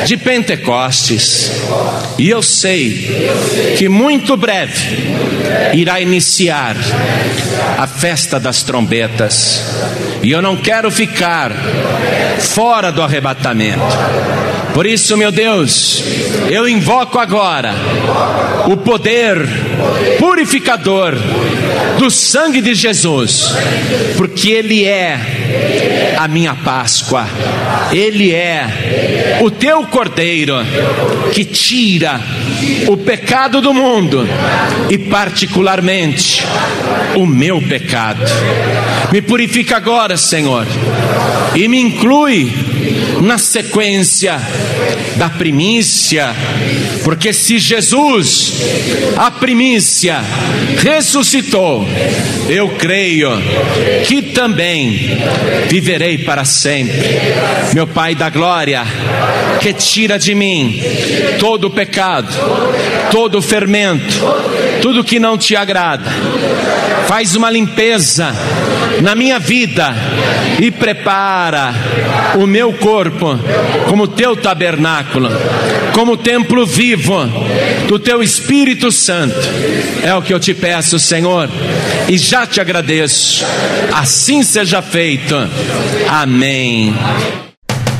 de 0.04 0.16
Pentecostes 0.16 1.50
e 2.18 2.28
eu 2.28 2.42
sei 2.42 3.28
que 3.78 3.88
muito 3.88 4.36
breve 4.36 5.14
irá 5.74 6.00
iniciar 6.00 6.76
a 7.78 7.86
festa 7.86 8.38
das 8.38 8.62
trombetas 8.62 9.62
E 10.22 10.32
eu 10.32 10.42
não 10.42 10.56
quero 10.56 10.90
ficar 10.90 11.52
fora 12.40 12.90
do 12.90 13.00
arrebatamento. 13.00 13.80
Por 14.76 14.84
isso, 14.84 15.16
meu 15.16 15.32
Deus, 15.32 16.04
eu 16.50 16.68
invoco 16.68 17.18
agora 17.18 17.72
o 18.66 18.76
poder 18.76 19.38
purificador 20.18 21.14
do 21.98 22.10
sangue 22.10 22.60
de 22.60 22.74
Jesus, 22.74 23.54
porque 24.18 24.50
Ele 24.50 24.84
é 24.84 26.14
a 26.18 26.28
minha 26.28 26.54
Páscoa, 26.56 27.26
Ele 27.90 28.34
é 28.34 29.38
o 29.40 29.50
teu 29.50 29.86
Cordeiro 29.86 30.56
que 31.32 31.42
tira 31.42 32.20
o 32.86 32.98
pecado 32.98 33.62
do 33.62 33.72
mundo 33.72 34.28
e, 34.90 34.98
particularmente, 34.98 36.44
o 37.14 37.24
meu 37.24 37.62
pecado. 37.62 38.20
Me 39.10 39.22
purifica 39.22 39.78
agora, 39.78 40.18
Senhor, 40.18 40.66
e 41.54 41.66
me 41.66 41.80
inclui 41.80 42.75
na 43.22 43.38
sequência 43.38 44.40
da 45.16 45.28
primícia, 45.28 46.34
porque 47.04 47.32
se 47.32 47.58
Jesus, 47.58 48.52
a 49.16 49.30
primícia, 49.30 50.20
ressuscitou, 50.78 51.86
eu 52.48 52.68
creio 52.70 53.30
que 54.06 54.22
também 54.22 55.18
viverei 55.68 56.18
para 56.18 56.44
sempre. 56.44 57.20
Meu 57.74 57.86
Pai 57.86 58.14
da 58.14 58.28
glória, 58.28 58.84
que 59.60 59.72
tira 59.72 60.18
de 60.18 60.34
mim 60.34 60.80
todo 61.38 61.66
o 61.66 61.70
pecado, 61.70 62.28
todo 63.10 63.38
o 63.38 63.42
fermento, 63.42 64.14
tudo 64.82 65.04
que 65.04 65.18
não 65.18 65.38
te 65.38 65.56
agrada. 65.56 66.10
Faz 67.06 67.34
uma 67.36 67.50
limpeza 67.50 68.34
na 69.02 69.14
minha 69.14 69.38
vida 69.38 69.94
e 70.60 70.70
prepara 70.70 71.74
o 72.36 72.46
meu 72.46 72.72
corpo 72.72 73.38
como 73.88 74.08
teu 74.08 74.36
tabernáculo, 74.36 75.28
como 75.92 76.16
templo 76.16 76.66
vivo 76.66 77.26
do 77.88 77.98
teu 77.98 78.22
Espírito 78.22 78.90
Santo. 78.90 79.36
É 80.02 80.14
o 80.14 80.22
que 80.22 80.32
eu 80.32 80.40
te 80.40 80.54
peço, 80.54 80.98
Senhor, 80.98 81.48
e 82.08 82.18
já 82.18 82.46
te 82.46 82.60
agradeço. 82.60 83.44
Assim 83.92 84.42
seja 84.42 84.82
feito. 84.82 85.34
Amém. 86.08 86.94